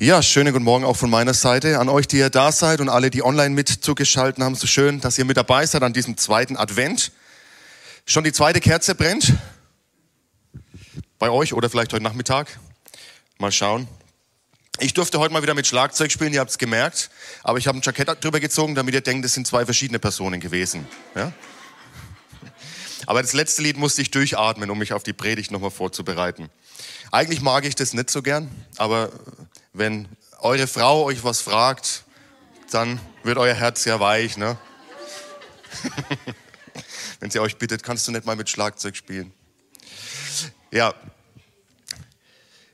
Ja, 0.00 0.22
schönen 0.22 0.52
guten 0.52 0.64
Morgen 0.64 0.84
auch 0.84 0.96
von 0.96 1.10
meiner 1.10 1.34
Seite 1.34 1.80
an 1.80 1.88
euch, 1.88 2.06
die 2.06 2.18
ihr 2.18 2.30
da 2.30 2.52
seid 2.52 2.80
und 2.80 2.88
alle, 2.88 3.10
die 3.10 3.24
online 3.24 3.52
mit 3.52 3.68
zugeschaltet 3.68 4.40
haben. 4.44 4.54
So 4.54 4.68
schön, 4.68 5.00
dass 5.00 5.18
ihr 5.18 5.24
mit 5.24 5.36
dabei 5.36 5.66
seid 5.66 5.82
an 5.82 5.92
diesem 5.92 6.16
zweiten 6.16 6.56
Advent. 6.56 7.10
Schon 8.06 8.22
die 8.22 8.30
zweite 8.30 8.60
Kerze 8.60 8.94
brennt? 8.94 9.34
Bei 11.18 11.30
euch 11.30 11.52
oder 11.52 11.68
vielleicht 11.68 11.92
heute 11.92 12.04
Nachmittag? 12.04 12.60
Mal 13.38 13.50
schauen. 13.50 13.88
Ich 14.78 14.94
durfte 14.94 15.18
heute 15.18 15.32
mal 15.32 15.42
wieder 15.42 15.54
mit 15.54 15.66
Schlagzeug 15.66 16.12
spielen, 16.12 16.32
ihr 16.32 16.38
habt 16.38 16.52
es 16.52 16.58
gemerkt. 16.58 17.10
Aber 17.42 17.58
ich 17.58 17.66
habe 17.66 17.76
ein 17.76 17.82
Jackett 17.82 18.22
drüber 18.22 18.38
gezogen, 18.38 18.76
damit 18.76 18.94
ihr 18.94 19.00
denkt, 19.00 19.24
es 19.24 19.34
sind 19.34 19.48
zwei 19.48 19.64
verschiedene 19.64 19.98
Personen 19.98 20.38
gewesen. 20.38 20.86
Ja? 21.16 21.32
Aber 23.06 23.20
das 23.20 23.32
letzte 23.32 23.62
Lied 23.62 23.78
musste 23.78 24.00
ich 24.00 24.12
durchatmen, 24.12 24.70
um 24.70 24.78
mich 24.78 24.92
auf 24.92 25.02
die 25.02 25.12
Predigt 25.12 25.50
nochmal 25.50 25.72
vorzubereiten. 25.72 26.50
Eigentlich 27.10 27.40
mag 27.40 27.64
ich 27.64 27.74
das 27.74 27.94
nicht 27.94 28.10
so 28.10 28.22
gern, 28.22 28.50
aber 28.76 29.10
wenn 29.72 30.08
eure 30.40 30.66
Frau 30.66 31.04
euch 31.04 31.24
was 31.24 31.40
fragt, 31.40 32.04
dann 32.70 33.00
wird 33.22 33.38
euer 33.38 33.54
Herz 33.54 33.84
ja 33.84 33.98
weich, 33.98 34.36
ne? 34.36 34.58
wenn 37.20 37.30
sie 37.30 37.40
euch 37.40 37.56
bittet, 37.56 37.82
kannst 37.82 38.06
du 38.06 38.12
nicht 38.12 38.26
mal 38.26 38.36
mit 38.36 38.48
Schlagzeug 38.48 38.96
spielen. 38.96 39.32
Ja. 40.70 40.94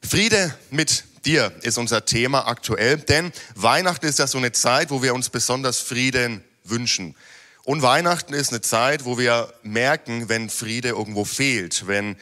Friede 0.02 0.56
mit 0.70 1.04
dir 1.24 1.52
ist 1.62 1.78
unser 1.78 2.04
Thema 2.04 2.46
aktuell, 2.46 2.98
denn 2.98 3.32
Weihnachten 3.54 4.06
ist 4.06 4.18
ja 4.18 4.26
so 4.26 4.38
eine 4.38 4.52
Zeit, 4.52 4.90
wo 4.90 5.02
wir 5.02 5.14
uns 5.14 5.30
besonders 5.30 5.80
Frieden 5.80 6.44
wünschen. 6.64 7.16
Und 7.64 7.80
Weihnachten 7.80 8.34
ist 8.34 8.50
eine 8.50 8.60
Zeit, 8.60 9.06
wo 9.06 9.16
wir 9.16 9.52
merken, 9.62 10.28
wenn 10.28 10.50
Friede 10.50 10.88
irgendwo 10.88 11.24
fehlt, 11.24 11.86
wenn 11.86 12.16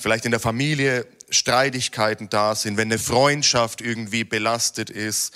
vielleicht 0.00 0.24
in 0.24 0.30
der 0.30 0.40
Familie 0.40 1.06
Streitigkeiten 1.30 2.28
da 2.28 2.54
sind, 2.54 2.76
wenn 2.76 2.88
eine 2.88 2.98
Freundschaft 2.98 3.80
irgendwie 3.80 4.24
belastet 4.24 4.90
ist. 4.90 5.32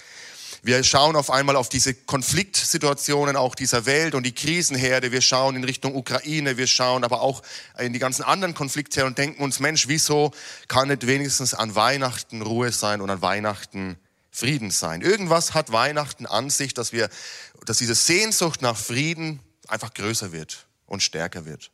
Wir 0.63 0.83
schauen 0.83 1.15
auf 1.15 1.31
einmal 1.31 1.57
auf 1.57 1.69
diese 1.69 1.93
Konfliktsituationen 1.93 3.37
auch 3.37 3.55
dieser 3.55 3.85
Welt 3.85 4.15
und 4.15 4.25
die 4.25 4.35
Krisenherde. 4.35 5.13
Wir 5.13 5.21
schauen 5.21 5.57
in 5.57 5.65
Richtung 5.65 5.95
Ukraine, 5.95 6.57
wir 6.57 6.67
schauen 6.67 7.05
aber 7.05 7.21
auch 7.21 7.43
in 7.79 7.93
die 7.93 7.99
ganzen 7.99 8.23
anderen 8.23 8.55
Konflikte 8.55 9.05
und 9.05 9.19
denken 9.19 9.43
uns, 9.43 9.61
Mensch, 9.61 9.89
wieso 9.89 10.33
kann 10.67 10.89
nicht 10.89 11.07
wenigstens 11.07 11.53
an 11.53 11.75
Weihnachten 11.75 12.41
Ruhe 12.41 12.73
sein 12.73 13.03
und 13.03 13.11
an 13.11 13.21
Weihnachten 13.21 13.99
Frieden 14.31 14.71
sein? 14.71 15.03
Irgendwas 15.03 15.53
hat 15.53 15.71
Weihnachten 15.71 16.25
an 16.25 16.49
sich, 16.49 16.73
dass 16.73 16.93
wir, 16.95 17.11
dass 17.67 17.77
diese 17.77 17.95
Sehnsucht 17.95 18.63
nach 18.63 18.77
Frieden 18.77 19.41
einfach 19.69 19.93
größer 19.93 20.33
wird 20.33 20.67
und 20.87 21.03
stärker 21.03 21.45
wird. 21.45 21.71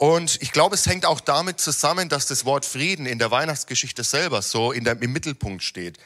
Und 0.00 0.40
ich 0.40 0.52
glaube, 0.52 0.76
es 0.76 0.86
hängt 0.86 1.04
auch 1.04 1.20
damit 1.20 1.60
zusammen, 1.60 2.08
dass 2.08 2.24
das 2.24 2.46
Wort 2.46 2.64
Frieden 2.64 3.04
in 3.04 3.18
der 3.18 3.30
Weihnachtsgeschichte 3.30 4.02
selber 4.02 4.40
so 4.40 4.72
der, 4.72 5.02
im 5.02 5.12
Mittelpunkt 5.12 5.62
steht. 5.62 5.98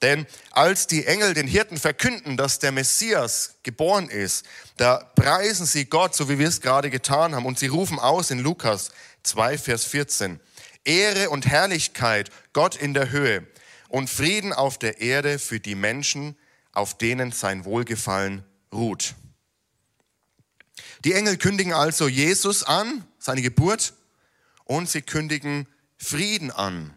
Denn 0.00 0.26
als 0.52 0.86
die 0.86 1.04
Engel 1.04 1.34
den 1.34 1.46
Hirten 1.46 1.76
verkünden, 1.76 2.38
dass 2.38 2.60
der 2.60 2.72
Messias 2.72 3.56
geboren 3.62 4.08
ist, 4.08 4.46
da 4.78 5.04
preisen 5.16 5.66
sie 5.66 5.84
Gott, 5.84 6.16
so 6.16 6.30
wie 6.30 6.38
wir 6.38 6.48
es 6.48 6.62
gerade 6.62 6.88
getan 6.88 7.34
haben. 7.34 7.44
Und 7.44 7.58
sie 7.58 7.66
rufen 7.66 7.98
aus 7.98 8.30
in 8.30 8.38
Lukas 8.38 8.90
2, 9.24 9.58
Vers 9.58 9.84
14. 9.84 10.40
Ehre 10.86 11.28
und 11.28 11.46
Herrlichkeit 11.46 12.30
Gott 12.54 12.74
in 12.74 12.94
der 12.94 13.10
Höhe 13.10 13.46
und 13.90 14.08
Frieden 14.08 14.54
auf 14.54 14.78
der 14.78 15.02
Erde 15.02 15.38
für 15.38 15.60
die 15.60 15.74
Menschen, 15.74 16.38
auf 16.72 16.96
denen 16.96 17.32
sein 17.32 17.66
Wohlgefallen 17.66 18.46
ruht. 18.72 19.14
Die 21.04 21.14
Engel 21.14 21.36
kündigen 21.36 21.72
also 21.72 22.08
Jesus 22.08 22.62
an, 22.62 23.04
seine 23.18 23.42
Geburt, 23.42 23.94
und 24.64 24.88
sie 24.88 25.02
kündigen 25.02 25.66
Frieden 25.96 26.50
an 26.50 26.94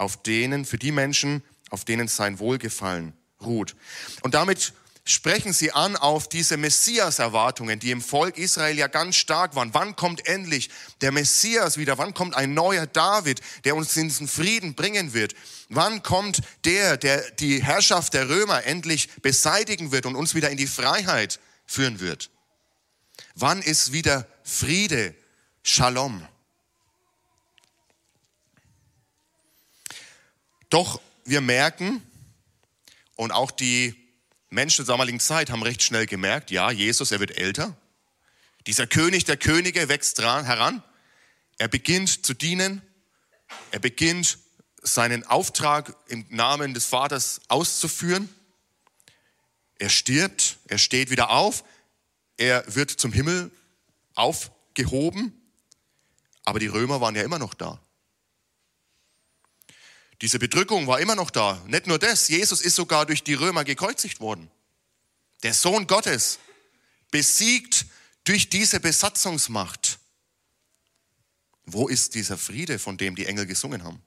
auf 0.00 0.22
denen, 0.22 0.64
für 0.64 0.78
die 0.78 0.92
Menschen, 0.92 1.42
auf 1.68 1.84
denen 1.84 2.08
sein 2.08 2.38
Wohlgefallen 2.38 3.12
ruht. 3.40 3.76
Und 4.22 4.34
damit 4.34 4.72
sprechen 5.04 5.52
sie 5.52 5.72
an 5.72 5.96
auf 5.96 6.28
diese 6.28 6.56
Messias-Erwartungen, 6.56 7.78
die 7.78 7.90
im 7.90 8.00
Volk 8.00 8.38
Israel 8.38 8.78
ja 8.78 8.86
ganz 8.86 9.16
stark 9.16 9.54
waren. 9.54 9.74
Wann 9.74 9.96
kommt 9.96 10.26
endlich 10.26 10.70
der 11.00 11.12
Messias 11.12 11.76
wieder? 11.76 11.98
Wann 11.98 12.14
kommt 12.14 12.34
ein 12.34 12.54
neuer 12.54 12.86
David, 12.86 13.40
der 13.64 13.76
uns 13.76 13.92
diesen 13.92 14.26
Frieden 14.26 14.74
bringen 14.74 15.12
wird? 15.12 15.34
Wann 15.68 16.02
kommt 16.02 16.40
der, 16.64 16.96
der 16.96 17.30
die 17.32 17.62
Herrschaft 17.62 18.14
der 18.14 18.28
Römer 18.28 18.64
endlich 18.64 19.10
beseitigen 19.20 19.92
wird 19.92 20.06
und 20.06 20.16
uns 20.16 20.34
wieder 20.34 20.50
in 20.50 20.56
die 20.56 20.66
Freiheit 20.66 21.40
führen 21.66 22.00
wird? 22.00 22.30
Wann 23.34 23.62
ist 23.62 23.92
wieder 23.92 24.26
Friede, 24.42 25.14
Shalom? 25.62 26.26
Doch 30.68 31.00
wir 31.24 31.40
merken, 31.40 32.02
und 33.20 33.32
auch 33.32 33.50
die 33.50 33.94
Menschen 34.48 34.86
der 34.86 34.94
damaligen 34.94 35.20
Zeit 35.20 35.50
haben 35.50 35.62
recht 35.62 35.82
schnell 35.82 36.06
gemerkt, 36.06 36.50
ja, 36.50 36.70
Jesus, 36.70 37.12
er 37.12 37.20
wird 37.20 37.36
älter. 37.36 37.76
Dieser 38.66 38.86
König 38.86 39.26
der 39.26 39.36
Könige 39.36 39.90
wächst 39.90 40.18
heran. 40.18 40.82
Er 41.58 41.68
beginnt 41.68 42.24
zu 42.24 42.32
dienen. 42.32 42.80
Er 43.72 43.78
beginnt 43.78 44.38
seinen 44.80 45.26
Auftrag 45.26 45.94
im 46.06 46.24
Namen 46.30 46.72
des 46.72 46.86
Vaters 46.86 47.42
auszuführen. 47.48 48.34
Er 49.78 49.90
stirbt, 49.90 50.56
er 50.68 50.78
steht 50.78 51.10
wieder 51.10 51.28
auf, 51.28 51.62
er 52.40 52.64
wird 52.74 52.90
zum 52.90 53.12
Himmel 53.12 53.50
aufgehoben, 54.14 55.38
aber 56.44 56.58
die 56.58 56.68
Römer 56.68 57.00
waren 57.00 57.14
ja 57.14 57.22
immer 57.22 57.38
noch 57.38 57.52
da. 57.52 57.80
Diese 60.22 60.38
Bedrückung 60.38 60.86
war 60.86 61.00
immer 61.00 61.14
noch 61.14 61.30
da. 61.30 61.62
Nicht 61.66 61.86
nur 61.86 61.98
das, 61.98 62.28
Jesus 62.28 62.62
ist 62.62 62.76
sogar 62.76 63.04
durch 63.04 63.22
die 63.22 63.34
Römer 63.34 63.64
gekreuzigt 63.64 64.20
worden. 64.20 64.50
Der 65.42 65.52
Sohn 65.52 65.86
Gottes 65.86 66.38
besiegt 67.10 67.84
durch 68.24 68.48
diese 68.48 68.80
Besatzungsmacht. 68.80 69.98
Wo 71.66 71.88
ist 71.88 72.14
dieser 72.14 72.38
Friede, 72.38 72.78
von 72.78 72.96
dem 72.96 73.16
die 73.16 73.26
Engel 73.26 73.46
gesungen 73.46 73.84
haben? 73.84 74.02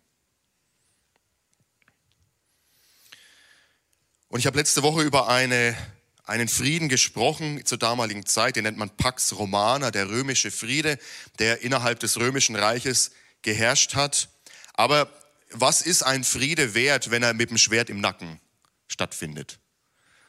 Und 4.28 4.40
ich 4.40 4.48
habe 4.48 4.58
letzte 4.58 4.82
Woche 4.82 5.04
über 5.04 5.28
eine 5.28 5.78
einen 6.26 6.48
Frieden 6.48 6.90
gesprochen 6.90 7.66
zur 7.66 7.78
damaligen 7.78 8.26
Zeit, 8.26 8.56
den 8.56 8.64
nennt 8.64 8.78
man 8.78 8.90
Pax 8.90 9.34
Romana, 9.34 9.92
der 9.92 10.10
römische 10.10 10.52
Friede, 10.52 10.98
der 11.40 11.62
innerhalb 11.62 12.00
des 12.00 12.18
römischen 12.18 12.56
Reiches 12.56 13.12
geherrscht 13.42 13.96
hat. 13.96 14.30
Aber 14.74 15.10
was 15.52 15.82
ist 15.82 16.04
ein 16.04 16.24
Friede 16.24 16.74
wert, 16.74 17.12
wenn 17.12 17.24
er 17.24 17.34
mit 17.34 17.50
dem 17.50 17.58
Schwert 17.58 17.90
im 17.90 18.00
Nacken 18.00 18.40
stattfindet? 18.88 19.60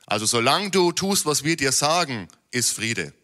Also 0.06 0.26
solange 0.26 0.70
du 0.70 0.92
tust, 0.92 1.26
was 1.26 1.44
wir 1.44 1.56
dir 1.56 1.72
sagen, 1.72 2.28
ist 2.50 2.70
Friede. 2.70 3.14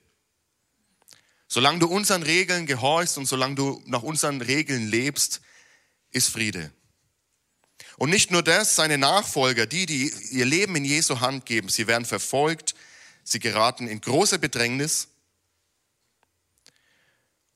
Solange 1.48 1.81
du 1.81 1.88
unseren 1.88 2.22
Regeln 2.22 2.66
gehorchst 2.66 3.19
und 3.19 3.26
solange 3.26 3.56
du 3.56 3.82
nach 3.87 4.02
unseren 4.02 4.41
Regeln 4.41 4.87
lebst, 4.87 5.41
ist 6.10 6.28
Friede. 6.28 6.72
Und 8.00 8.09
nicht 8.09 8.31
nur 8.31 8.43
das, 8.43 8.77
seine 8.77 8.97
Nachfolger, 8.97 9.66
die, 9.66 9.84
die 9.84 10.11
ihr 10.31 10.47
Leben 10.47 10.75
in 10.75 10.87
Jesu 10.87 11.21
Hand 11.21 11.44
geben, 11.44 11.69
sie 11.69 11.87
werden 11.87 12.06
verfolgt, 12.06 12.75
sie 13.25 13.41
geraten 13.41 13.87
in 13.87 14.00
große 14.00 14.38
Bedrängnis. 14.38 15.09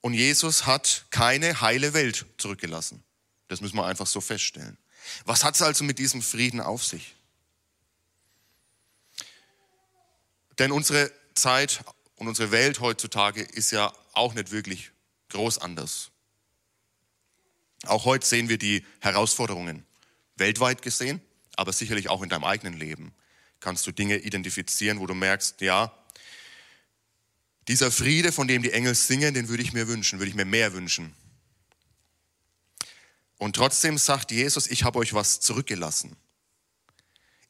Und 0.03 0.13
Jesus 0.13 0.67
hat 0.67 1.07
keine 1.09 1.63
heile 1.63 1.95
Welt 1.95 2.27
zurückgelassen. 2.37 3.03
Das 3.49 3.63
müssen 3.63 3.77
wir 3.77 3.87
einfach 3.87 4.07
so 4.07 4.21
feststellen. 4.21 4.77
Was 5.25 5.45
hat 5.45 5.55
es 5.55 5.63
also 5.63 5.83
mit 5.83 5.99
diesem 5.99 6.21
Frieden 6.21 6.61
auf 6.61 6.85
sich? 6.85 7.15
Denn 10.59 10.73
unsere 10.73 11.11
Zeit 11.35 11.83
und 12.17 12.29
unsere 12.29 12.51
Welt 12.51 12.81
heutzutage 12.81 13.41
ist 13.41 13.71
ja 13.71 13.95
auch 14.13 14.35
nicht 14.35 14.51
wirklich 14.51 14.91
groß 15.31 15.57
anders. 15.57 16.11
Auch 17.87 18.05
heute 18.05 18.27
sehen 18.27 18.51
wir 18.51 18.59
die 18.59 18.85
Herausforderungen 19.01 19.87
weltweit 20.37 20.83
gesehen, 20.83 21.21
aber 21.57 21.73
sicherlich 21.73 22.09
auch 22.09 22.23
in 22.23 22.29
deinem 22.29 22.45
eigenen 22.45 22.79
Leben 22.79 23.15
kannst 23.61 23.87
du 23.87 23.93
Dinge 23.93 24.19
identifizieren, 24.19 25.01
wo 25.01 25.07
du 25.07 25.15
merkst, 25.15 25.63
ja, 25.63 25.97
dieser 27.67 27.91
Friede, 27.91 28.31
von 28.31 28.47
dem 28.47 28.63
die 28.63 28.73
Engel 28.73 28.95
singen, 28.95 29.33
den 29.33 29.49
würde 29.49 29.63
ich 29.63 29.73
mir 29.73 29.89
wünschen, 29.89 30.19
würde 30.19 30.29
ich 30.29 30.35
mir 30.35 30.45
mehr 30.45 30.75
wünschen. 30.75 31.15
Und 33.39 33.57
trotzdem 33.57 33.97
sagt 33.97 34.31
Jesus, 34.31 34.67
ich 34.67 34.85
habe 34.85 34.99
euch 34.99 35.15
was 35.15 35.41
zurückgelassen. 35.41 36.17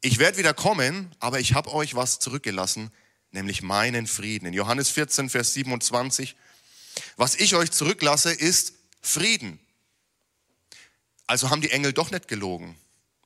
Ich 0.00 0.19
werde 0.19 0.38
wieder 0.38 0.54
kommen, 0.54 1.12
aber 1.19 1.40
ich 1.40 1.54
habe 1.54 1.72
euch 1.72 1.96
was 1.96 2.20
zurückgelassen, 2.20 2.92
nämlich 3.32 3.62
meinen 3.62 4.06
Frieden. 4.06 4.46
In 4.46 4.54
Johannes 4.54 4.90
14, 4.90 5.30
Vers 5.30 5.54
27, 5.54 6.37
was 7.16 7.34
ich 7.34 7.56
euch 7.56 7.72
zurücklasse, 7.72 8.32
ist 8.32 8.75
Frieden. 9.00 9.58
Also 11.26 11.50
haben 11.50 11.61
die 11.61 11.71
Engel 11.71 11.93
doch 11.93 12.11
nicht 12.11 12.29
gelogen. 12.29 12.76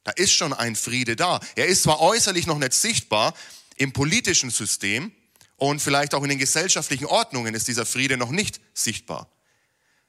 Da 0.04 0.12
ist 0.12 0.32
schon 0.32 0.52
ein 0.52 0.76
Friede 0.76 1.16
da. 1.16 1.40
Er 1.56 1.66
ist 1.66 1.82
zwar 1.82 2.00
äußerlich 2.00 2.46
noch 2.46 2.58
nicht 2.58 2.72
sichtbar 2.72 3.34
im 3.76 3.92
politischen 3.92 4.50
System 4.50 5.12
und 5.56 5.80
vielleicht 5.80 6.14
auch 6.14 6.22
in 6.22 6.28
den 6.28 6.38
gesellschaftlichen 6.38 7.06
Ordnungen 7.06 7.54
ist 7.54 7.68
dieser 7.68 7.84
Friede 7.84 8.16
noch 8.16 8.30
nicht 8.30 8.60
sichtbar. 8.74 9.28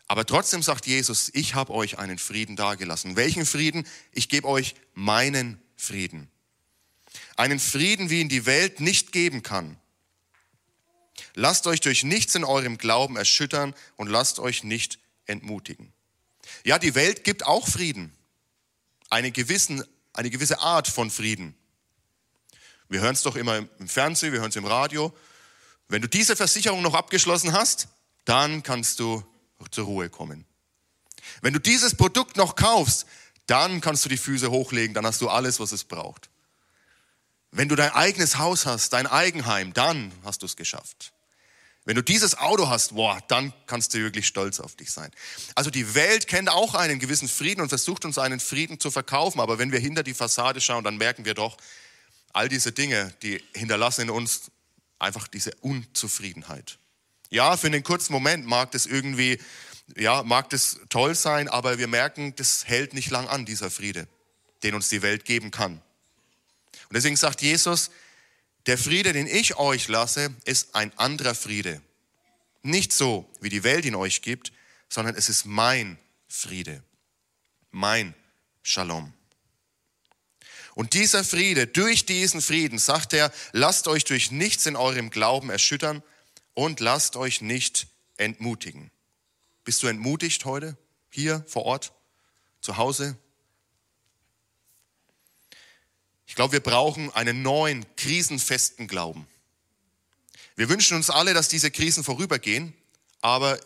Aber 0.08 0.26
trotzdem 0.26 0.64
sagt 0.64 0.88
Jesus, 0.88 1.30
ich 1.34 1.54
habe 1.54 1.74
euch 1.74 2.00
einen 2.00 2.18
Frieden 2.18 2.56
dargelassen. 2.56 3.16
Welchen 3.16 3.46
Frieden? 3.46 3.86
Ich 4.12 4.30
gebe 4.30 4.48
euch 4.48 4.76
meinen 4.94 5.62
Frieden. 5.76 6.30
Einen 7.36 7.60
Frieden, 7.60 8.10
wie 8.10 8.22
ihn 8.22 8.30
die 8.30 8.46
Welt 8.46 8.80
nicht 8.80 9.12
geben 9.12 9.44
kann. 9.44 9.78
Lasst 11.36 11.68
euch 11.68 11.82
durch 11.82 12.04
nichts 12.04 12.36
in 12.36 12.44
eurem 12.44 12.78
Glauben 12.78 13.18
erschüttern 13.18 13.76
und 13.98 14.08
lasst 14.08 14.40
euch 14.40 14.64
nicht 14.64 15.00
entmutigen. 15.26 15.94
Ja, 16.64 16.80
die 16.80 16.96
Welt 16.96 17.24
gibt 17.24 17.46
auch 17.46 17.68
Frieden. 17.68 18.16
Eine, 19.10 19.32
gewissen, 19.32 19.84
eine 20.14 20.30
gewisse 20.30 20.60
Art 20.60 20.88
von 20.88 21.10
Frieden. 21.10 21.56
Wir 22.90 23.02
hören 23.02 23.14
es 23.14 23.22
doch 23.22 23.36
immer 23.36 23.58
im 23.58 23.88
Fernsehen, 23.88 24.34
wir 24.34 24.40
hören 24.40 24.50
es 24.50 24.56
im 24.56 24.66
Radio. 24.66 25.16
Wenn 25.88 26.02
du 26.02 26.08
diese 26.08 26.36
Versicherung 26.36 26.82
noch 26.82 26.94
abgeschlossen 26.94 27.54
hast, 27.54 27.88
dann 28.26 28.64
kannst 28.64 29.00
du 29.00 29.24
zur 29.72 29.86
Ruhe 29.86 30.10
kommen. 30.10 30.46
Wenn 31.42 31.54
du 31.54 31.60
dieses 31.60 31.96
Produkt 31.96 32.38
noch 32.38 32.56
kaufst, 32.56 33.06
dann 33.48 33.82
kannst 33.82 34.06
du 34.06 34.10
die 34.10 34.18
Füße 34.18 34.52
hochlegen, 34.52 34.94
dann 34.94 35.06
hast 35.06 35.22
du 35.22 35.30
alles, 35.30 35.60
was 35.60 35.72
es 35.72 35.84
braucht. 35.84 36.30
Wenn 37.52 37.70
du 37.70 37.76
dein 37.76 37.92
eigenes 37.92 38.38
Haus 38.38 38.66
hast, 38.66 38.94
dein 38.94 39.08
Eigenheim, 39.08 39.74
dann 39.74 40.12
hast 40.24 40.44
du 40.44 40.46
es 40.46 40.56
geschafft. 40.56 41.14
Wenn 41.90 41.96
du 41.96 42.04
dieses 42.04 42.38
Auto 42.38 42.70
hast, 42.70 42.94
boah, 42.94 43.20
dann 43.30 43.52
kannst 43.66 43.96
du 43.96 43.98
wirklich 43.98 44.28
stolz 44.28 44.60
auf 44.60 44.76
dich 44.76 44.92
sein. 44.92 45.10
Also 45.56 45.72
die 45.72 45.96
Welt 45.96 46.28
kennt 46.28 46.48
auch 46.48 46.76
einen 46.76 47.00
gewissen 47.00 47.28
Frieden 47.28 47.62
und 47.62 47.70
versucht 47.70 48.06
uns 48.06 48.20
einen 48.20 48.40
Frieden 48.40 48.80
zu 48.80 48.92
verkaufen, 48.92 49.40
aber 49.40 49.58
wenn 49.58 49.72
wir 49.72 49.80
hinter 49.80 50.04
die 50.04 50.14
Fassade 50.14 50.62
schauen, 50.62 50.84
dann 50.84 50.98
merken 50.98 51.26
wir 51.26 51.34
doch, 51.34 51.58
all 52.32 52.48
diese 52.48 52.72
Dinge, 52.72 53.12
die 53.24 53.42
hinterlassen 53.56 54.02
in 54.02 54.12
uns 54.12 54.52
einfach 55.00 55.28
diese 55.28 55.50
Unzufriedenheit. 55.62 56.78
Ja, 57.32 57.58
für 57.58 57.66
einen 57.66 57.82
kurzen 57.82 58.14
Moment 58.14 58.46
mag 58.46 58.70
das 58.70 58.86
irgendwie, 58.86 59.40
ja, 59.98 60.22
mag 60.22 60.48
das 60.52 60.82
toll 60.90 61.16
sein, 61.16 61.48
aber 61.48 61.80
wir 61.80 61.88
merken, 61.88 62.36
das 62.36 62.68
hält 62.68 62.94
nicht 62.94 63.10
lang 63.10 63.28
an, 63.28 63.46
dieser 63.48 63.72
Friede, 63.72 64.08
den 64.62 64.76
uns 64.76 64.90
die 64.90 65.02
Welt 65.02 65.26
geben 65.26 65.50
kann. 65.50 65.82
Und 66.88 66.94
deswegen 66.94 67.16
sagt 67.16 67.42
Jesus, 67.42 67.90
der 68.70 68.78
Friede, 68.78 69.14
den 69.14 69.26
ich 69.26 69.58
euch 69.58 69.88
lasse, 69.88 70.30
ist 70.46 70.76
ein 70.76 70.96
anderer 71.00 71.34
Friede. 71.34 71.82
Nicht 72.62 72.94
so, 72.94 73.28
wie 73.42 73.50
die 73.50 73.64
Welt 73.64 73.84
ihn 73.84 73.96
euch 73.96 74.22
gibt, 74.22 74.52
sondern 74.90 75.16
es 75.16 75.28
ist 75.28 75.46
mein 75.46 75.98
Friede, 76.28 76.84
mein 77.72 78.14
Shalom. 78.62 79.12
Und 80.76 80.94
dieser 80.94 81.24
Friede, 81.24 81.66
durch 81.66 82.06
diesen 82.06 82.44
Frieden, 82.44 82.78
sagt 82.78 83.14
er, 83.14 83.34
lasst 83.54 83.88
euch 83.88 84.04
durch 84.04 84.30
nichts 84.30 84.68
in 84.68 84.76
eurem 84.76 85.10
Glauben 85.10 85.50
erschüttern, 85.50 86.04
und 86.54 86.80
lasst 86.80 87.16
euch 87.16 87.42
nicht 87.42 87.88
entmutigen. 88.18 88.92
Bist 89.64 89.82
du 89.82 89.88
entmutigt 89.88 90.46
heute, 90.46 90.78
hier 91.10 91.44
vor 91.48 91.64
Ort, 91.66 91.92
zu 92.62 92.78
Hause? 92.78 93.18
Ich 96.30 96.36
glaube, 96.36 96.54
wir 96.54 96.60
brauchen 96.60 97.12
einen 97.16 97.42
neuen, 97.42 97.84
krisenfesten 97.96 98.88
Glauben. 98.88 99.26
Wir 100.56 100.70
wünschen 100.70 100.96
uns 100.96 101.10
alle, 101.10 101.34
dass 101.34 101.48
diese 101.50 101.72
Krisen 101.72 102.04
vorübergehen, 102.04 102.76
aber 103.20 103.60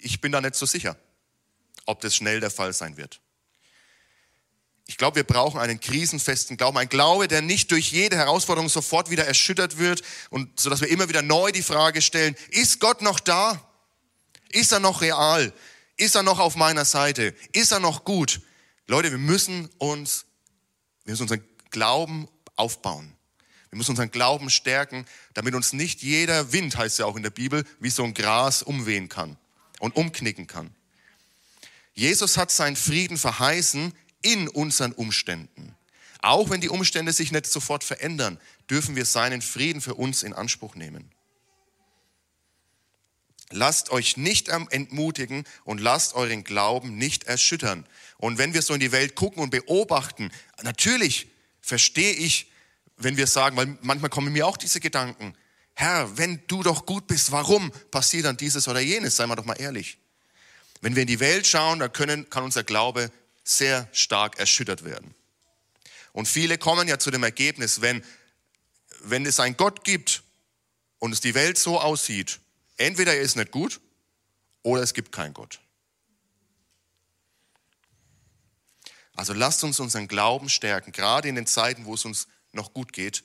ich 0.00 0.22
bin 0.22 0.32
da 0.32 0.40
nicht 0.40 0.54
so 0.54 0.64
sicher, 0.64 0.96
ob 1.84 2.00
das 2.00 2.16
schnell 2.16 2.40
der 2.40 2.50
Fall 2.50 2.72
sein 2.72 2.96
wird. 2.96 3.20
Ich 4.86 4.96
glaube, 4.96 5.16
wir 5.16 5.24
brauchen 5.24 5.60
einen 5.60 5.78
krisenfesten 5.78 6.56
Glauben, 6.56 6.78
ein 6.78 6.88
Glaube, 6.88 7.28
der 7.28 7.42
nicht 7.42 7.70
durch 7.70 7.92
jede 7.92 8.16
Herausforderung 8.16 8.70
sofort 8.70 9.10
wieder 9.10 9.26
erschüttert 9.26 9.76
wird 9.76 10.00
und 10.30 10.58
so 10.58 10.70
dass 10.70 10.80
wir 10.80 10.88
immer 10.88 11.10
wieder 11.10 11.20
neu 11.20 11.52
die 11.52 11.62
Frage 11.62 12.00
stellen, 12.00 12.34
ist 12.48 12.80
Gott 12.80 13.02
noch 13.02 13.20
da? 13.20 13.62
Ist 14.48 14.72
er 14.72 14.80
noch 14.80 15.02
real? 15.02 15.52
Ist 15.98 16.16
er 16.16 16.22
noch 16.22 16.38
auf 16.38 16.56
meiner 16.56 16.86
Seite? 16.86 17.34
Ist 17.52 17.72
er 17.72 17.78
noch 17.78 18.04
gut? 18.04 18.40
Leute, 18.86 19.10
wir 19.10 19.18
müssen 19.18 19.68
uns, 19.76 20.24
wir 21.04 21.12
müssen 21.12 21.24
unseren 21.24 21.49
Glauben 21.70 22.28
aufbauen. 22.56 23.12
Wir 23.70 23.76
müssen 23.76 23.92
unseren 23.92 24.10
Glauben 24.10 24.50
stärken, 24.50 25.06
damit 25.34 25.54
uns 25.54 25.72
nicht 25.72 26.02
jeder 26.02 26.52
Wind, 26.52 26.76
heißt 26.76 26.98
ja 26.98 27.06
auch 27.06 27.16
in 27.16 27.22
der 27.22 27.30
Bibel, 27.30 27.64
wie 27.78 27.90
so 27.90 28.02
ein 28.02 28.14
Gras 28.14 28.62
umwehen 28.62 29.08
kann 29.08 29.36
und 29.78 29.94
umknicken 29.96 30.46
kann. 30.46 30.74
Jesus 31.94 32.36
hat 32.36 32.50
seinen 32.50 32.76
Frieden 32.76 33.16
verheißen 33.16 33.92
in 34.22 34.48
unseren 34.48 34.92
Umständen. 34.92 35.76
Auch 36.22 36.50
wenn 36.50 36.60
die 36.60 36.68
Umstände 36.68 37.12
sich 37.12 37.32
nicht 37.32 37.46
sofort 37.46 37.84
verändern, 37.84 38.38
dürfen 38.68 38.96
wir 38.96 39.04
seinen 39.04 39.40
Frieden 39.40 39.80
für 39.80 39.94
uns 39.94 40.22
in 40.22 40.32
Anspruch 40.32 40.74
nehmen. 40.74 41.10
Lasst 43.52 43.90
euch 43.90 44.16
nicht 44.16 44.48
entmutigen 44.48 45.44
und 45.64 45.80
lasst 45.80 46.14
euren 46.14 46.44
Glauben 46.44 46.96
nicht 46.96 47.24
erschüttern. 47.24 47.84
Und 48.18 48.38
wenn 48.38 48.54
wir 48.54 48.62
so 48.62 48.74
in 48.74 48.80
die 48.80 48.92
Welt 48.92 49.16
gucken 49.16 49.42
und 49.42 49.50
beobachten, 49.50 50.30
natürlich 50.62 51.28
verstehe 51.60 52.12
ich, 52.12 52.50
wenn 52.96 53.16
wir 53.16 53.26
sagen, 53.26 53.56
weil 53.56 53.78
manchmal 53.82 54.10
kommen 54.10 54.32
mir 54.32 54.46
auch 54.46 54.56
diese 54.56 54.80
Gedanken, 54.80 55.34
Herr, 55.74 56.18
wenn 56.18 56.42
du 56.46 56.62
doch 56.62 56.84
gut 56.84 57.06
bist, 57.06 57.32
warum 57.32 57.72
passiert 57.90 58.26
dann 58.26 58.36
dieses 58.36 58.68
oder 58.68 58.80
jenes? 58.80 59.16
Sei 59.16 59.26
mal 59.26 59.36
doch 59.36 59.46
mal 59.46 59.60
ehrlich. 59.60 59.98
Wenn 60.82 60.94
wir 60.94 61.02
in 61.02 61.08
die 61.08 61.20
Welt 61.20 61.46
schauen, 61.46 61.78
dann 61.78 61.92
können, 61.92 62.28
kann 62.28 62.44
unser 62.44 62.64
Glaube 62.64 63.10
sehr 63.44 63.88
stark 63.92 64.38
erschüttert 64.38 64.84
werden. 64.84 65.14
Und 66.12 66.26
viele 66.26 66.58
kommen 66.58 66.88
ja 66.88 66.98
zu 66.98 67.10
dem 67.10 67.22
Ergebnis, 67.22 67.80
wenn, 67.80 68.04
wenn 69.00 69.24
es 69.24 69.40
einen 69.40 69.56
Gott 69.56 69.84
gibt 69.84 70.22
und 70.98 71.12
es 71.12 71.20
die 71.20 71.34
Welt 71.34 71.58
so 71.58 71.80
aussieht, 71.80 72.40
entweder 72.76 73.14
er 73.14 73.20
ist 73.20 73.36
nicht 73.36 73.50
gut 73.50 73.80
oder 74.62 74.82
es 74.82 74.92
gibt 74.92 75.12
keinen 75.12 75.34
Gott. 75.34 75.60
Also 79.20 79.34
lasst 79.34 79.62
uns 79.64 79.78
unseren 79.80 80.08
Glauben 80.08 80.48
stärken, 80.48 80.92
gerade 80.92 81.28
in 81.28 81.34
den 81.34 81.46
Zeiten, 81.46 81.84
wo 81.84 81.94
es 81.94 82.04
uns 82.04 82.26
noch 82.52 82.72
gut 82.72 82.92
geht. 82.92 83.22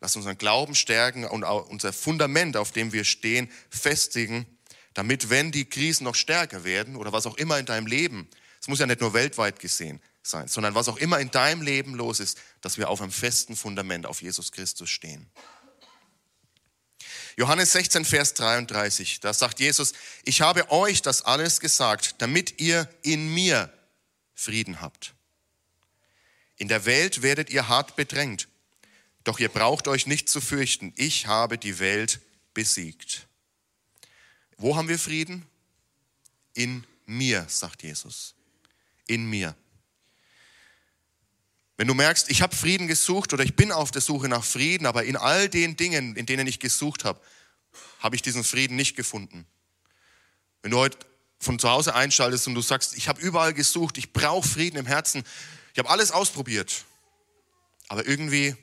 Lasst 0.00 0.16
uns 0.16 0.24
unseren 0.24 0.38
Glauben 0.38 0.74
stärken 0.74 1.24
und 1.24 1.44
unser 1.44 1.92
Fundament, 1.92 2.56
auf 2.56 2.72
dem 2.72 2.92
wir 2.92 3.04
stehen, 3.04 3.50
festigen, 3.70 4.46
damit, 4.94 5.30
wenn 5.30 5.52
die 5.52 5.68
Krisen 5.68 6.04
noch 6.04 6.14
stärker 6.14 6.64
werden 6.64 6.96
oder 6.96 7.12
was 7.12 7.26
auch 7.26 7.36
immer 7.36 7.58
in 7.58 7.66
deinem 7.66 7.86
Leben 7.86 8.28
es 8.66 8.68
muss 8.68 8.80
ja 8.80 8.86
nicht 8.86 9.00
nur 9.00 9.14
weltweit 9.14 9.60
gesehen 9.60 10.00
sein, 10.22 10.48
sondern 10.48 10.74
was 10.74 10.88
auch 10.88 10.96
immer 10.96 11.20
in 11.20 11.30
deinem 11.30 11.62
Leben 11.62 11.94
los 11.94 12.18
ist, 12.18 12.36
dass 12.60 12.78
wir 12.78 12.90
auf 12.90 13.00
einem 13.00 13.12
festen 13.12 13.54
Fundament 13.54 14.06
auf 14.06 14.22
Jesus 14.22 14.50
Christus 14.50 14.90
stehen. 14.90 15.30
Johannes 17.36 17.70
16, 17.72 18.04
Vers 18.04 18.34
33, 18.34 19.20
da 19.20 19.32
sagt 19.32 19.60
Jesus, 19.60 19.92
ich 20.24 20.40
habe 20.40 20.70
euch 20.72 21.02
das 21.02 21.22
alles 21.22 21.60
gesagt, 21.60 22.16
damit 22.18 22.60
ihr 22.60 22.88
in 23.02 23.32
mir 23.32 23.72
Frieden 24.34 24.80
habt. 24.80 25.15
In 26.56 26.68
der 26.68 26.84
Welt 26.84 27.22
werdet 27.22 27.50
ihr 27.50 27.68
hart 27.68 27.96
bedrängt, 27.96 28.48
doch 29.24 29.38
ihr 29.38 29.48
braucht 29.48 29.88
euch 29.88 30.06
nicht 30.06 30.28
zu 30.28 30.40
fürchten, 30.40 30.92
ich 30.96 31.26
habe 31.26 31.58
die 31.58 31.78
Welt 31.78 32.20
besiegt. 32.54 33.26
Wo 34.56 34.76
haben 34.76 34.88
wir 34.88 34.98
Frieden? 34.98 35.44
In 36.54 36.84
mir, 37.04 37.44
sagt 37.48 37.82
Jesus 37.82 38.36
in 39.06 39.26
mir. 39.26 39.54
Wenn 41.76 41.88
du 41.88 41.94
merkst, 41.94 42.30
ich 42.30 42.42
habe 42.42 42.56
Frieden 42.56 42.88
gesucht 42.88 43.32
oder 43.32 43.44
ich 43.44 43.54
bin 43.54 43.70
auf 43.70 43.90
der 43.90 44.00
Suche 44.00 44.28
nach 44.28 44.44
Frieden, 44.44 44.86
aber 44.86 45.04
in 45.04 45.16
all 45.16 45.48
den 45.48 45.76
Dingen, 45.76 46.16
in 46.16 46.26
denen 46.26 46.46
ich 46.46 46.58
gesucht 46.58 47.04
habe, 47.04 47.20
habe 48.00 48.16
ich 48.16 48.22
diesen 48.22 48.44
Frieden 48.44 48.76
nicht 48.76 48.96
gefunden. 48.96 49.46
Wenn 50.62 50.70
du 50.70 50.78
heute 50.78 50.98
von 51.38 51.58
zu 51.58 51.68
Hause 51.68 51.94
einschaltest 51.94 52.46
und 52.46 52.54
du 52.54 52.62
sagst, 52.62 52.96
ich 52.96 53.08
habe 53.08 53.20
überall 53.20 53.52
gesucht, 53.52 53.98
ich 53.98 54.12
brauche 54.12 54.48
Frieden 54.48 54.78
im 54.78 54.86
Herzen, 54.86 55.22
ich 55.76 55.78
habe 55.78 55.90
alles 55.90 56.10
ausprobiert, 56.10 56.86
aber 57.88 58.06
irgendwie 58.06 58.56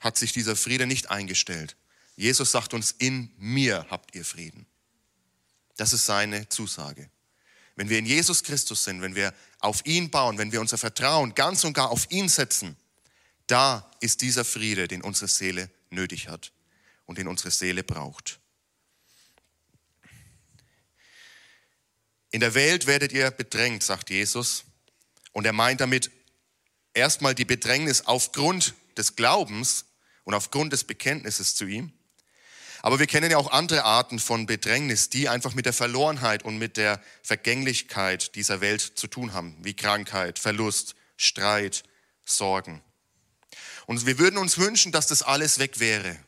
hat 0.00 0.16
sich 0.16 0.32
dieser 0.32 0.56
Friede 0.56 0.86
nicht 0.86 1.10
eingestellt. 1.10 1.76
Jesus 2.16 2.52
sagt 2.52 2.72
uns, 2.72 2.90
in 2.92 3.30
mir 3.36 3.84
habt 3.90 4.14
ihr 4.14 4.24
Frieden. 4.24 4.64
Das 5.76 5.92
ist 5.92 6.06
seine 6.06 6.48
Zusage. 6.48 7.10
Wenn 7.76 7.90
wir 7.90 7.98
in 7.98 8.06
Jesus 8.06 8.42
Christus 8.44 8.82
sind, 8.82 9.02
wenn 9.02 9.14
wir 9.14 9.34
auf 9.58 9.84
ihn 9.84 10.10
bauen, 10.10 10.38
wenn 10.38 10.52
wir 10.52 10.62
unser 10.62 10.78
Vertrauen 10.78 11.34
ganz 11.34 11.64
und 11.64 11.74
gar 11.74 11.90
auf 11.90 12.10
ihn 12.10 12.30
setzen, 12.30 12.78
da 13.46 13.90
ist 14.00 14.22
dieser 14.22 14.46
Friede, 14.46 14.88
den 14.88 15.02
unsere 15.02 15.28
Seele 15.28 15.68
nötig 15.90 16.28
hat 16.28 16.50
und 17.04 17.18
den 17.18 17.28
unsere 17.28 17.50
Seele 17.50 17.84
braucht. 17.84 18.40
In 22.30 22.40
der 22.40 22.54
Welt 22.54 22.86
werdet 22.86 23.12
ihr 23.12 23.30
bedrängt, 23.30 23.82
sagt 23.82 24.08
Jesus. 24.08 24.64
Und 25.32 25.44
er 25.44 25.52
meint 25.52 25.82
damit 25.82 26.10
erstmal 26.94 27.34
die 27.34 27.44
Bedrängnis 27.44 28.06
aufgrund 28.06 28.74
des 28.96 29.16
Glaubens 29.16 29.86
und 30.24 30.34
aufgrund 30.34 30.72
des 30.72 30.84
Bekenntnisses 30.84 31.54
zu 31.54 31.66
ihm. 31.66 31.92
Aber 32.82 32.98
wir 32.98 33.06
kennen 33.06 33.30
ja 33.30 33.36
auch 33.36 33.52
andere 33.52 33.84
Arten 33.84 34.18
von 34.18 34.46
Bedrängnis, 34.46 35.08
die 35.08 35.28
einfach 35.28 35.54
mit 35.54 35.66
der 35.66 35.72
Verlorenheit 35.72 36.42
und 36.42 36.58
mit 36.58 36.76
der 36.76 37.00
Vergänglichkeit 37.22 38.34
dieser 38.34 38.60
Welt 38.60 38.80
zu 38.80 39.06
tun 39.06 39.32
haben, 39.32 39.56
wie 39.62 39.74
Krankheit, 39.74 40.40
Verlust, 40.40 40.96
Streit, 41.16 41.84
Sorgen. 42.24 42.82
Und 43.86 44.04
wir 44.04 44.18
würden 44.18 44.36
uns 44.36 44.58
wünschen, 44.58 44.90
dass 44.90 45.06
das 45.06 45.22
alles 45.22 45.60
weg 45.60 45.78
wäre. 45.78 46.18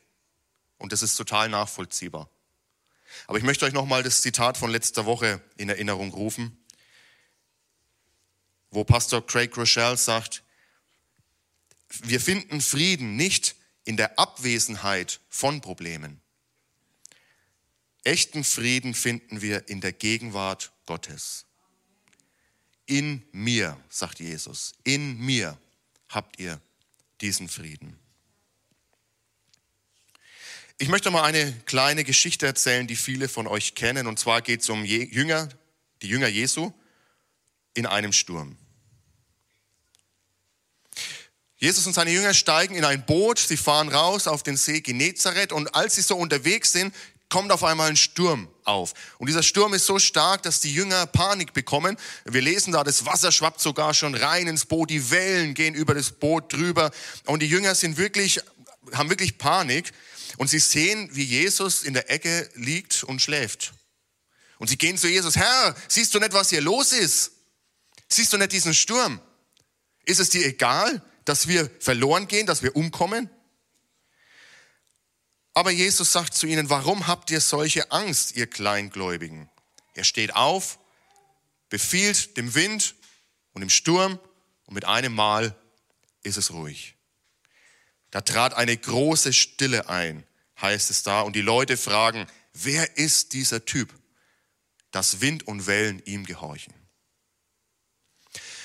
Und 0.79 0.93
das 0.93 1.03
ist 1.03 1.17
total 1.17 1.49
nachvollziehbar. 1.49 2.29
Aber 3.27 3.39
ich 3.39 3.45
möchte 3.45 3.65
euch 3.65 3.73
nochmal 3.73 4.05
das 4.05 4.23
Zitat 4.23 4.57
von 4.57 4.71
letzter 4.71 5.07
Woche 5.07 5.41
in 5.57 5.69
Erinnerung 5.69 6.13
rufen, 6.13 6.57
wo 8.71 8.85
Pastor 8.85 9.27
Craig 9.27 9.57
Rochelle 9.57 9.97
sagt, 9.97 10.44
wir 11.89 12.21
finden 12.21 12.61
Frieden 12.61 13.17
nicht 13.17 13.57
in 13.85 13.97
der 13.97 14.19
Abwesenheit 14.19 15.21
von 15.29 15.61
Problemen. 15.61 16.21
Echten 18.03 18.45
Frieden 18.45 18.95
finden 18.95 19.41
wir 19.41 19.69
in 19.69 19.81
der 19.81 19.93
Gegenwart 19.93 20.73
Gottes. 20.87 21.47
In 22.87 23.27
mir, 23.33 23.81
sagt 23.89 24.21
Jesus, 24.21 24.75
in 24.85 25.19
mir 25.19 25.59
habt 26.09 26.39
ihr 26.39 26.61
diesen 27.21 27.49
Frieden. 27.49 27.99
Ich 30.77 30.89
möchte 30.89 31.11
mal 31.11 31.23
eine 31.23 31.53
kleine 31.67 32.05
Geschichte 32.05 32.47
erzählen, 32.47 32.87
die 32.87 32.97
viele 32.97 33.29
von 33.29 33.47
euch 33.47 33.75
kennen. 33.75 34.07
Und 34.07 34.19
zwar 34.19 34.43
geht 34.43 34.61
es 34.61 34.69
um 34.69 34.85
Jünger, 34.85 35.49
die 36.03 36.09
Jünger 36.09 36.29
Jesu 36.29 36.73
in 37.75 37.87
einem 37.87 38.13
Sturm. 38.13 38.59
Jesus 41.65 41.87
und 41.87 41.95
seine 41.95 42.11
Jünger 42.11 42.35
steigen 42.35 42.75
in 42.75 42.85
ein 42.85 43.07
Boot, 43.07 43.39
sie 43.39 43.57
fahren 43.57 43.89
raus 43.89 44.27
auf 44.27 44.43
den 44.43 44.59
See 44.59 44.83
Genezareth 44.83 45.51
und 45.51 45.75
als 45.75 45.95
sie 45.95 46.03
so 46.03 46.15
unterwegs 46.15 46.73
sind, 46.73 46.95
kommt 47.31 47.51
auf 47.53 47.65
einmal 47.65 47.89
ein 47.89 47.97
Sturm 47.97 48.49
auf. 48.65 48.93
Und 49.17 49.29
dieser 49.29 49.43
Sturm 49.43 49.73
ist 49.73 49.87
so 49.87 49.99
stark, 49.99 50.43
dass 50.43 50.61
die 50.61 50.75
Jünger 50.75 51.07
Panik 51.07 51.55
bekommen. 51.55 51.97
Wir 52.27 52.43
lesen 52.43 52.75
da, 52.75 52.85
das 52.85 53.07
Wasser 53.07 53.33
schwappt 53.33 53.63
sogar 53.63 53.95
schon 53.95 54.15
rein 54.15 54.47
ins 54.47 54.67
Boot, 54.67 54.91
die 54.91 55.11
Wellen 55.11 55.55
gehen 55.55 55.75
über 55.75 55.95
das 55.95 56.13
Boot 56.13 56.53
drüber 56.53 56.91
und 57.25 57.41
die 57.41 57.49
Jünger 57.49 57.75
sind 57.75 57.97
wirklich, 57.97 58.41
haben 58.93 59.09
wirklich 59.09 59.39
Panik 59.39 59.91
und 60.37 60.51
sie 60.51 60.59
sehen, 60.59 61.09
wie 61.13 61.25
Jesus 61.25 61.83
in 61.83 61.95
der 61.95 62.11
Ecke 62.11 62.47
liegt 62.57 63.05
und 63.05 63.23
schläft. 63.23 63.73
Und 64.59 64.69
sie 64.69 64.77
gehen 64.77 64.99
zu 64.99 65.09
Jesus, 65.09 65.35
Herr, 65.35 65.75
siehst 65.89 66.15
du 66.15 66.19
nicht, 66.19 66.35
was 66.35 66.51
hier 66.51 66.61
los 66.61 66.93
ist? 66.93 67.33
Siehst 68.11 68.35
du 68.35 68.37
nicht 68.37 68.53
diesen 68.53 68.75
Sturm? 68.75 69.19
Ist 70.05 70.21
es 70.21 70.29
dir 70.29 70.45
egal? 70.45 71.03
Dass 71.25 71.49
wir 71.49 71.71
verloren 71.81 72.29
gehen, 72.29 72.47
dass 72.47 72.63
wir 72.63 72.77
umkommen? 72.77 73.31
Aber 75.55 75.71
Jesus 75.71 76.13
sagt 76.13 76.35
zu 76.35 76.47
ihnen, 76.47 76.69
warum 76.69 77.07
habt 77.07 77.31
ihr 77.31 77.41
solche 77.41 77.93
Angst, 77.93 78.37
ihr 78.37 78.49
Kleingläubigen? 78.49 79.49
Er 79.95 80.05
steht 80.05 80.35
auf, 80.35 80.79
befiehlt 81.69 82.37
dem 82.37 82.55
Wind 82.55 82.95
und 83.53 83.61
dem 83.61 83.71
Sturm 83.71 84.19
und 84.67 84.75
mit 84.75 84.85
einem 84.85 85.15
Mal 85.15 85.57
ist 86.23 86.37
es 86.37 86.53
ruhig. 86.53 86.97
Da 88.11 88.21
trat 88.21 88.55
eine 88.55 88.77
große 88.77 89.33
Stille 89.33 89.89
ein, 89.89 90.25
heißt 90.61 90.91
es 90.91 91.03
da, 91.03 91.21
und 91.23 91.35
die 91.37 91.43
Leute 91.43 91.77
fragen, 91.77 92.27
wer 92.53 92.97
ist 92.97 93.33
dieser 93.33 93.65
Typ, 93.65 93.93
dass 94.91 95.21
Wind 95.21 95.47
und 95.47 95.67
Wellen 95.67 96.03
ihm 96.05 96.25
gehorchen? 96.25 96.75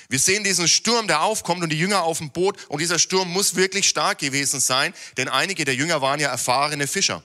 Wir 0.10 0.18
sehen 0.18 0.44
diesen 0.44 0.68
Sturm, 0.68 1.08
der 1.08 1.22
aufkommt 1.22 1.62
und 1.62 1.70
die 1.70 1.78
Jünger 1.78 2.02
auf 2.02 2.18
dem 2.18 2.32
Boot 2.32 2.58
und 2.68 2.80
dieser 2.80 2.98
Sturm 2.98 3.32
muss 3.32 3.56
wirklich 3.56 3.88
stark 3.88 4.18
gewesen 4.18 4.60
sein, 4.60 4.94
denn 5.18 5.30
einige 5.30 5.66
der 5.66 5.76
Jünger 5.76 6.02
waren 6.02 6.20
ja 6.20 6.30
erfahrene 6.30 6.88
Fischer. 6.88 7.24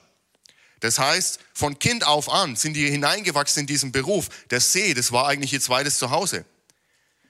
Das 0.81 0.99
heißt, 0.99 1.39
von 1.55 1.79
Kind 1.79 2.05
auf 2.05 2.29
an 2.29 2.55
sind 2.55 2.75
die 2.75 2.87
hineingewachsen 2.87 3.61
in 3.61 3.67
diesen 3.67 3.91
Beruf. 3.91 4.29
Der 4.51 4.61
See, 4.61 4.93
das 4.93 5.11
war 5.11 5.27
eigentlich 5.27 5.51
ihr 5.51 5.61
zweites 5.61 5.97
Zuhause. 5.97 6.45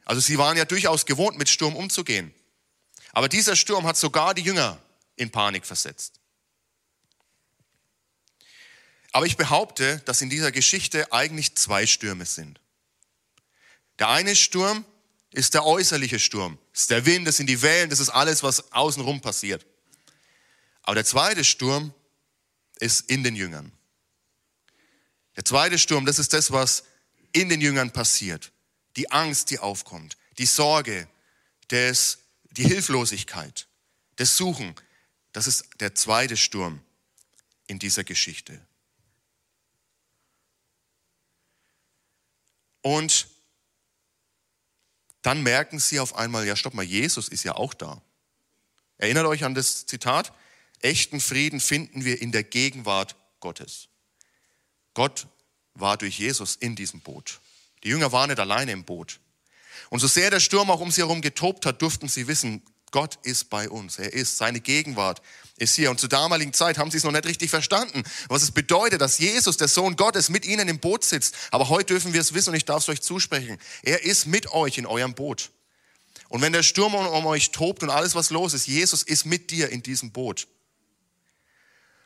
Also 0.03 0.19
sie 0.19 0.37
waren 0.37 0.57
ja 0.57 0.65
durchaus 0.65 1.05
gewohnt, 1.05 1.37
mit 1.37 1.47
Sturm 1.47 1.77
umzugehen. 1.77 2.33
Aber 3.13 3.29
dieser 3.29 3.55
Sturm 3.55 3.87
hat 3.87 3.95
sogar 3.95 4.33
die 4.33 4.41
Jünger 4.41 4.77
in 5.15 5.31
Panik 5.31 5.65
versetzt. 5.65 6.19
Aber 9.13 9.25
ich 9.25 9.37
behaupte, 9.37 10.01
dass 10.03 10.21
in 10.21 10.29
dieser 10.29 10.51
Geschichte 10.51 11.13
eigentlich 11.13 11.55
zwei 11.55 11.87
Stürme 11.87 12.25
sind. 12.25 12.59
Der 13.99 14.09
eine 14.09 14.35
Sturm 14.35 14.83
ist 15.35 15.53
der 15.53 15.65
äußerliche 15.65 16.17
Sturm. 16.17 16.57
Das 16.71 16.81
ist 16.81 16.89
der 16.91 17.05
Wind, 17.05 17.27
das 17.27 17.37
sind 17.37 17.47
die 17.47 17.61
Wellen, 17.61 17.89
das 17.89 17.99
ist 17.99 18.09
alles, 18.09 18.41
was 18.41 18.71
außenrum 18.71 19.19
passiert. 19.19 19.65
Aber 20.81 20.95
der 20.95 21.05
zweite 21.05 21.43
Sturm 21.43 21.93
ist 22.79 23.09
in 23.09 23.23
den 23.23 23.35
Jüngern. 23.35 23.71
Der 25.35 25.43
zweite 25.43 25.77
Sturm, 25.77 26.05
das 26.05 26.19
ist 26.19 26.31
das, 26.31 26.51
was 26.51 26.85
in 27.33 27.49
den 27.49 27.59
Jüngern 27.59 27.91
passiert. 27.91 28.53
Die 28.95 29.11
Angst, 29.11 29.49
die 29.49 29.59
aufkommt, 29.59 30.17
die 30.37 30.45
Sorge, 30.45 31.09
des, 31.69 32.19
die 32.51 32.63
Hilflosigkeit, 32.63 33.67
das 34.15 34.37
Suchen. 34.37 34.73
Das 35.33 35.47
ist 35.47 35.65
der 35.81 35.95
zweite 35.95 36.37
Sturm 36.37 36.81
in 37.67 37.77
dieser 37.79 38.05
Geschichte. 38.05 38.65
Und 42.81 43.27
dann 45.25 45.41
merken 45.41 45.79
sie 45.79 45.99
auf 45.99 46.15
einmal, 46.15 46.45
ja, 46.45 46.55
stopp 46.55 46.75
mal, 46.75 46.83
Jesus 46.83 47.27
ist 47.29 47.43
ja 47.43 47.55
auch 47.55 47.73
da. 47.73 48.01
Erinnert 48.97 49.25
euch 49.25 49.43
an 49.43 49.55
das 49.55 49.85
Zitat? 49.85 50.31
Echten 50.81 51.19
Frieden 51.19 51.59
finden 51.59 52.05
wir 52.05 52.21
in 52.21 52.31
der 52.31 52.43
Gegenwart 52.43 53.15
Gottes. 53.39 53.87
Gott 54.93 55.27
war 55.73 55.97
durch 55.97 56.19
Jesus 56.19 56.55
in 56.55 56.75
diesem 56.75 57.01
Boot. 57.01 57.39
Die 57.83 57.89
Jünger 57.89 58.11
waren 58.11 58.29
nicht 58.29 58.39
alleine 58.39 58.71
im 58.71 58.83
Boot. 58.83 59.19
Und 59.89 59.99
so 59.99 60.07
sehr 60.07 60.29
der 60.29 60.39
Sturm 60.39 60.69
auch 60.69 60.79
um 60.79 60.91
sie 60.91 61.01
herum 61.01 61.21
getobt 61.21 61.65
hat, 61.65 61.81
durften 61.81 62.07
sie 62.07 62.27
wissen, 62.27 62.61
Gott 62.95 63.19
ist 63.23 63.49
bei 63.49 63.69
uns. 63.69 63.99
Er 63.99 64.13
ist, 64.13 64.37
seine 64.37 64.61
Gegenwart 64.61 65.21
ist 65.57 65.75
hier. 65.75 65.91
Und 65.91 65.99
zur 65.99 66.07
damaligen 66.07 66.53
Zeit 66.53 66.77
haben 66.77 66.89
sie 66.91 66.95
es 66.95 67.03
noch 67.03 67.11
nicht 67.11 67.25
richtig 67.25 67.49
verstanden, 67.49 68.03
was 68.29 68.41
es 68.41 68.51
bedeutet, 68.51 69.01
dass 69.01 69.17
Jesus, 69.17 69.57
der 69.57 69.67
Sohn 69.67 69.97
Gottes, 69.97 70.29
mit 70.29 70.45
ihnen 70.45 70.69
im 70.69 70.79
Boot 70.79 71.03
sitzt. 71.03 71.35
Aber 71.51 71.67
heute 71.67 71.87
dürfen 71.87 72.13
wir 72.13 72.21
es 72.21 72.33
wissen 72.33 72.51
und 72.51 72.55
ich 72.55 72.63
darf 72.63 72.83
es 72.83 72.87
euch 72.87 73.01
zusprechen. 73.01 73.57
Er 73.83 74.03
ist 74.05 74.27
mit 74.27 74.49
euch 74.53 74.77
in 74.77 74.85
eurem 74.85 75.13
Boot. 75.13 75.51
Und 76.29 76.41
wenn 76.41 76.53
der 76.53 76.63
Sturm 76.63 76.95
um 76.95 77.25
euch 77.25 77.51
tobt 77.51 77.83
und 77.83 77.89
alles, 77.89 78.15
was 78.15 78.29
los 78.29 78.53
ist, 78.53 78.65
Jesus 78.65 79.03
ist 79.03 79.25
mit 79.25 79.51
dir 79.51 79.67
in 79.67 79.83
diesem 79.83 80.11
Boot. 80.11 80.47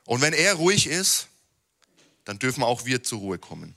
Und 0.06 0.22
wenn 0.22 0.34
er 0.34 0.56
ruhig 0.56 0.88
ist, 0.88 1.28
dann 2.26 2.40
dürfen 2.40 2.64
auch 2.64 2.86
wir 2.86 3.04
zur 3.04 3.20
Ruhe 3.20 3.38
kommen. 3.38 3.76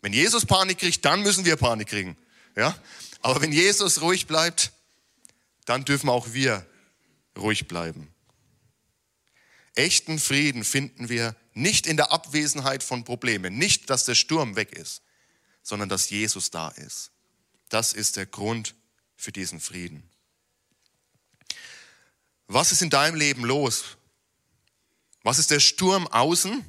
Wenn 0.00 0.14
Jesus 0.14 0.46
Panik 0.46 0.78
kriegt, 0.78 1.04
dann 1.04 1.20
müssen 1.20 1.44
wir 1.44 1.56
Panik 1.56 1.88
kriegen. 1.88 2.16
Ja? 2.56 2.74
Aber 3.20 3.42
wenn 3.42 3.52
Jesus 3.52 4.00
ruhig 4.00 4.26
bleibt, 4.26 4.72
dann 5.70 5.84
dürfen 5.84 6.08
auch 6.08 6.32
wir 6.32 6.66
ruhig 7.38 7.68
bleiben. 7.68 8.12
Echten 9.76 10.18
Frieden 10.18 10.64
finden 10.64 11.08
wir 11.08 11.36
nicht 11.54 11.86
in 11.86 11.96
der 11.96 12.10
Abwesenheit 12.10 12.82
von 12.82 13.04
Problemen, 13.04 13.56
nicht, 13.56 13.88
dass 13.88 14.04
der 14.04 14.16
Sturm 14.16 14.56
weg 14.56 14.72
ist, 14.72 15.02
sondern 15.62 15.88
dass 15.88 16.10
Jesus 16.10 16.50
da 16.50 16.70
ist. 16.70 17.12
Das 17.68 17.92
ist 17.92 18.16
der 18.16 18.26
Grund 18.26 18.74
für 19.16 19.30
diesen 19.30 19.60
Frieden. 19.60 20.02
Was 22.48 22.72
ist 22.72 22.82
in 22.82 22.90
deinem 22.90 23.14
Leben 23.14 23.44
los? 23.44 23.96
Was 25.22 25.38
ist 25.38 25.52
der 25.52 25.60
Sturm 25.60 26.08
außen, 26.08 26.64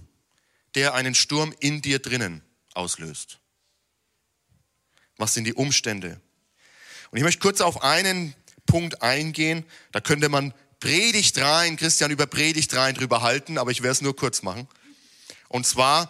der 0.76 0.94
einen 0.94 1.16
Sturm 1.16 1.56
in 1.60 1.82
dir 1.82 1.98
drinnen 1.98 2.44
auslöst? 2.76 3.40
Was 5.18 5.34
sind 5.34 5.46
die 5.46 5.56
Umstände? 5.56 6.22
Und 7.10 7.18
ich 7.18 7.24
möchte 7.24 7.42
kurz 7.42 7.62
auf 7.62 7.82
einen 7.82 8.36
Punkt 8.72 9.02
eingehen. 9.02 9.66
Da 9.92 10.00
könnte 10.00 10.30
man 10.30 10.54
Predigt 10.80 11.38
rein, 11.38 11.76
Christian 11.76 12.10
über 12.10 12.26
Predigt 12.26 12.74
rein 12.74 12.96
drüber 12.96 13.22
halten, 13.22 13.58
aber 13.58 13.70
ich 13.72 13.84
werde 13.84 13.92
es 13.92 14.02
nur 14.02 14.16
kurz 14.16 14.44
machen. 14.44 14.66
Und 15.50 15.68
zwar 15.68 16.10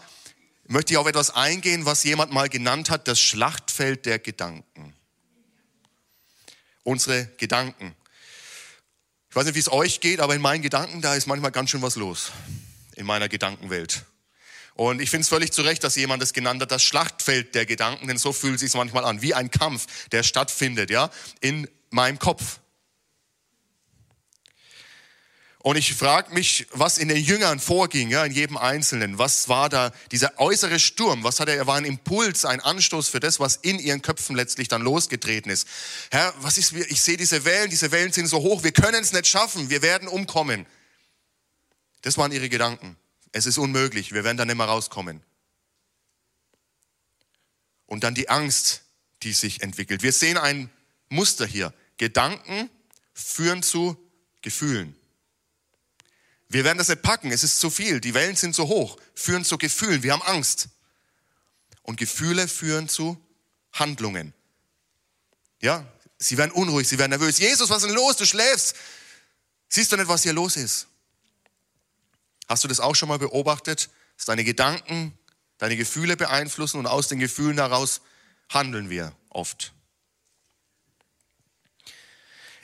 möchte 0.68 0.94
ich 0.94 0.98
auf 0.98 1.08
etwas 1.08 1.32
eingehen, 1.32 1.86
was 1.86 2.04
jemand 2.04 2.32
mal 2.32 2.50
genannt 2.50 2.92
hat, 2.92 3.08
das 3.08 3.20
Schlachtfeld 3.20 4.06
der 4.06 4.20
Gedanken. 4.20 4.94
Unsere 6.84 7.26
Gedanken. 7.38 7.96
Ich 9.32 9.36
weiß 9.36 9.46
nicht, 9.46 9.56
wie 9.56 9.60
es 9.60 9.72
euch 9.72 10.00
geht, 10.00 10.20
aber 10.20 10.36
in 10.36 10.42
meinen 10.42 10.62
Gedanken, 10.62 11.02
da 11.02 11.16
ist 11.16 11.26
manchmal 11.26 11.52
ganz 11.52 11.72
schön 11.72 11.82
was 11.82 11.96
los. 11.96 12.32
In 12.96 13.08
meiner 13.08 13.28
Gedankenwelt. 13.28 14.06
Und 14.76 15.02
ich 15.02 15.10
finde 15.10 15.24
es 15.24 15.30
völlig 15.30 15.52
zu 15.52 15.64
Recht, 15.64 15.84
dass 15.84 15.96
jemand 15.96 16.22
das 16.22 16.32
genannt 16.32 16.62
hat, 16.62 16.72
das 16.72 16.84
Schlachtfeld 16.84 17.56
der 17.56 17.66
Gedanken, 17.66 18.08
denn 18.08 18.20
so 18.20 18.32
fühlt 18.32 18.56
es 18.56 18.62
sich 18.62 18.74
manchmal 18.76 19.04
an, 19.04 19.24
wie 19.24 19.34
ein 19.34 19.50
Kampf, 19.50 19.88
der 20.12 20.22
stattfindet, 20.22 20.92
ja, 20.92 21.10
in 21.40 21.68
meinem 21.92 22.20
Kopf. 22.20 22.60
Und 25.64 25.76
ich 25.76 25.94
frage 25.94 26.34
mich, 26.34 26.66
was 26.72 26.98
in 26.98 27.08
den 27.08 27.24
Jüngern 27.24 27.60
vorging, 27.60 28.10
ja, 28.10 28.26
in 28.26 28.32
jedem 28.32 28.58
Einzelnen. 28.58 29.20
Was 29.20 29.48
war 29.48 29.70
da 29.70 29.92
dieser 30.12 30.40
äußere 30.40 30.80
Sturm? 30.80 31.24
Was 31.24 31.40
hat 31.40 31.50
er? 31.50 31.68
War 31.68 31.76
ein 31.76 31.86
Impuls, 31.86 32.46
ein 32.46 32.62
Anstoß 32.62 33.10
für 33.10 33.20
das, 33.20 33.40
was 33.40 33.58
in 33.58 33.78
ihren 33.78 34.02
Köpfen 34.02 34.36
letztlich 34.36 34.70
dann 34.70 34.82
losgetreten 34.82 35.52
ist. 35.52 35.68
Herr, 36.10 36.34
was 36.40 36.58
ist, 36.58 36.74
ich 36.74 37.04
sehe 37.04 37.16
diese 37.16 37.46
Wellen, 37.46 37.70
diese 37.70 37.92
Wellen 37.92 38.12
sind 38.12 38.26
so 38.26 38.40
hoch, 38.40 38.64
wir 38.64 38.72
können 38.72 39.04
es 39.04 39.14
nicht 39.14 39.28
schaffen, 39.28 39.70
wir 39.70 39.84
werden 39.84 40.08
umkommen. 40.08 40.66
Das 42.02 42.18
waren 42.18 42.32
ihre 42.32 42.50
Gedanken. 42.50 42.98
Es 43.32 43.46
ist 43.46 43.60
unmöglich, 43.60 44.14
wir 44.14 44.24
werden 44.24 44.38
da 44.38 44.46
nicht 44.46 44.58
mehr 44.58 44.66
rauskommen. 44.66 45.22
Und 47.86 48.04
dann 48.04 48.16
die 48.16 48.30
Angst, 48.30 48.82
die 49.22 49.34
sich 49.34 49.62
entwickelt. 49.62 50.02
Wir 50.02 50.12
sehen 50.12 50.38
ein 50.38 50.72
Muster 51.12 51.46
hier. 51.46 51.74
Gedanken 51.98 52.70
führen 53.14 53.62
zu 53.62 53.98
Gefühlen. 54.42 54.96
Wir 56.50 56.64
werden 56.64 56.78
das 56.78 56.90
nicht 56.90 57.02
packen, 57.02 57.32
es 57.32 57.44
ist 57.44 57.60
zu 57.60 57.70
viel, 57.70 58.02
die 58.02 58.14
Wellen 58.14 58.36
sind 58.36 58.56
zu 58.56 58.68
hoch, 58.68 58.98
führen 59.16 59.46
zu 59.46 59.58
Gefühlen, 59.58 60.04
wir 60.04 60.14
haben 60.14 60.22
Angst. 60.24 60.70
Und 61.84 61.98
Gefühle 61.98 62.48
führen 62.48 62.90
zu 62.90 63.18
Handlungen. 63.72 64.34
Ja, 65.62 65.86
sie 66.18 66.38
werden 66.38 66.52
unruhig, 66.52 66.88
sie 66.88 66.98
werden 66.98 67.12
nervös. 67.12 67.38
Jesus, 67.38 67.70
was 67.70 67.84
ist 67.84 67.90
denn 67.90 67.96
los? 67.96 68.18
Du 68.18 68.26
schläfst. 68.26 68.76
Siehst 69.70 69.92
du 69.92 69.98
nicht, 69.98 70.08
was 70.08 70.24
hier 70.24 70.34
los 70.34 70.58
ist? 70.58 70.88
Hast 72.50 72.64
du 72.64 72.68
das 72.68 72.80
auch 72.80 72.96
schon 72.96 73.08
mal 73.08 73.20
beobachtet, 73.20 73.90
dass 74.18 74.26
deine 74.26 74.44
Gedanken, 74.44 75.18
deine 75.58 75.78
Gefühle 75.78 76.18
beeinflussen 76.18 76.78
und 76.78 76.88
aus 76.88 77.08
den 77.08 77.20
Gefühlen 77.20 77.58
heraus 77.58 78.02
handeln 78.50 78.90
wir 78.90 79.16
oft? 79.30 79.74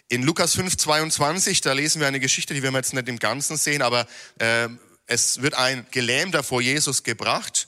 In 0.10 0.24
Lukas 0.24 0.56
5, 0.56 0.78
22, 0.78 1.60
da 1.60 1.74
lesen 1.74 2.00
wir 2.00 2.08
eine 2.08 2.22
Geschichte, 2.22 2.54
die 2.54 2.64
wir 2.64 2.72
jetzt 2.72 2.94
nicht 2.94 3.10
im 3.10 3.20
Ganzen 3.20 3.58
sehen, 3.58 3.82
aber 3.82 4.08
äh, 4.40 4.70
es 5.06 5.42
wird 5.42 5.56
ein 5.56 5.86
Gelähmter 5.92 6.44
vor 6.44 6.62
Jesus 6.62 7.04
gebracht 7.04 7.68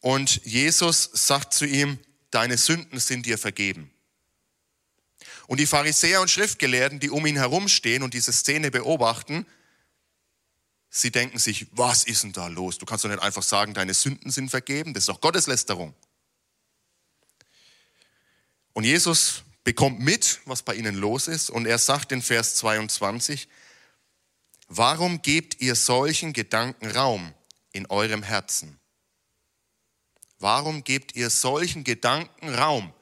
und 0.00 0.44
Jesus 0.44 1.08
sagt 1.14 1.54
zu 1.54 1.64
ihm, 1.64 1.98
deine 2.30 2.58
Sünden 2.58 3.00
sind 3.00 3.24
dir 3.24 3.38
vergeben. 3.38 3.90
Und 5.46 5.60
die 5.60 5.66
Pharisäer 5.66 6.20
und 6.20 6.30
Schriftgelehrten, 6.30 7.00
die 7.00 7.08
um 7.08 7.24
ihn 7.24 7.36
herumstehen 7.36 8.02
und 8.02 8.12
diese 8.12 8.34
Szene 8.34 8.70
beobachten, 8.70 9.46
sie 10.90 11.10
denken 11.10 11.38
sich, 11.38 11.68
was 11.70 12.04
ist 12.04 12.22
denn 12.22 12.32
da 12.34 12.48
los? 12.48 12.76
Du 12.76 12.84
kannst 12.84 13.02
doch 13.02 13.08
nicht 13.08 13.22
einfach 13.22 13.42
sagen, 13.42 13.72
deine 13.72 13.94
Sünden 13.94 14.30
sind 14.30 14.50
vergeben, 14.50 14.92
das 14.92 15.04
ist 15.04 15.08
doch 15.08 15.22
Gotteslästerung. 15.22 15.94
Und 18.74 18.84
Jesus 18.84 19.45
bekommt 19.66 19.98
mit, 19.98 20.38
was 20.44 20.62
bei 20.62 20.76
ihnen 20.76 20.94
los 20.94 21.26
ist. 21.26 21.50
Und 21.50 21.66
er 21.66 21.78
sagt 21.78 22.12
in 22.12 22.22
Vers 22.22 22.54
22, 22.54 23.48
warum 24.68 25.22
gebt 25.22 25.60
ihr 25.60 25.74
solchen 25.74 26.32
Gedanken 26.32 26.88
Raum 26.92 27.34
in 27.72 27.84
eurem 27.86 28.22
Herzen? 28.22 28.78
Warum 30.38 30.84
gebt 30.84 31.16
ihr 31.16 31.30
solchen 31.30 31.82
Gedanken 31.82 32.54
Raum 32.54 32.92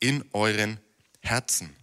in 0.00 0.28
euren 0.32 0.80
Herzen? 1.20 1.76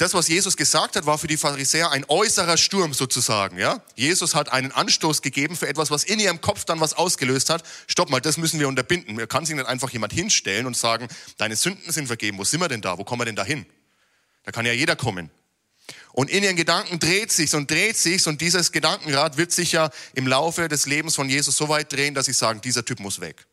Das, 0.00 0.14
was 0.14 0.28
Jesus 0.28 0.56
gesagt 0.56 0.96
hat, 0.96 1.04
war 1.04 1.18
für 1.18 1.26
die 1.26 1.36
Pharisäer 1.36 1.90
ein 1.90 2.06
äußerer 2.08 2.56
Sturm 2.56 2.94
sozusagen. 2.94 3.58
Ja? 3.58 3.82
Jesus 3.96 4.34
hat 4.34 4.50
einen 4.50 4.72
Anstoß 4.72 5.20
gegeben 5.20 5.56
für 5.56 5.68
etwas, 5.68 5.90
was 5.90 6.04
in 6.04 6.18
ihrem 6.18 6.40
Kopf 6.40 6.64
dann 6.64 6.80
was 6.80 6.94
ausgelöst 6.94 7.50
hat. 7.50 7.62
Stopp 7.86 8.08
mal, 8.08 8.20
das 8.20 8.38
müssen 8.38 8.58
wir 8.58 8.68
unterbinden. 8.68 9.16
Man 9.16 9.28
kann 9.28 9.44
sich 9.44 9.54
nicht 9.54 9.66
einfach 9.66 9.90
jemand 9.90 10.14
hinstellen 10.14 10.64
und 10.64 10.74
sagen, 10.74 11.06
deine 11.36 11.54
Sünden 11.54 11.92
sind 11.92 12.06
vergeben. 12.06 12.38
Wo 12.38 12.44
sind 12.44 12.60
wir 12.60 12.68
denn 12.68 12.80
da? 12.80 12.96
Wo 12.96 13.04
kommen 13.04 13.20
wir 13.20 13.26
denn 13.26 13.36
da 13.36 13.44
hin? 13.44 13.66
Da 14.44 14.52
kann 14.52 14.64
ja 14.64 14.72
jeder 14.72 14.96
kommen. 14.96 15.28
Und 16.12 16.30
in 16.30 16.44
ihren 16.44 16.56
Gedanken 16.56 16.98
dreht 16.98 17.30
sich's 17.30 17.52
und 17.52 17.70
dreht 17.70 17.98
sich's 17.98 18.26
und 18.26 18.40
dieses 18.40 18.72
Gedankenrad 18.72 19.36
wird 19.36 19.52
sich 19.52 19.72
ja 19.72 19.90
im 20.14 20.26
Laufe 20.26 20.68
des 20.68 20.86
Lebens 20.86 21.14
von 21.14 21.28
Jesus 21.28 21.56
so 21.56 21.68
weit 21.68 21.92
drehen, 21.92 22.14
dass 22.14 22.24
sie 22.24 22.32
sagen, 22.32 22.62
dieser 22.62 22.86
Typ 22.86 23.00
muss 23.00 23.20
weg. 23.20 23.46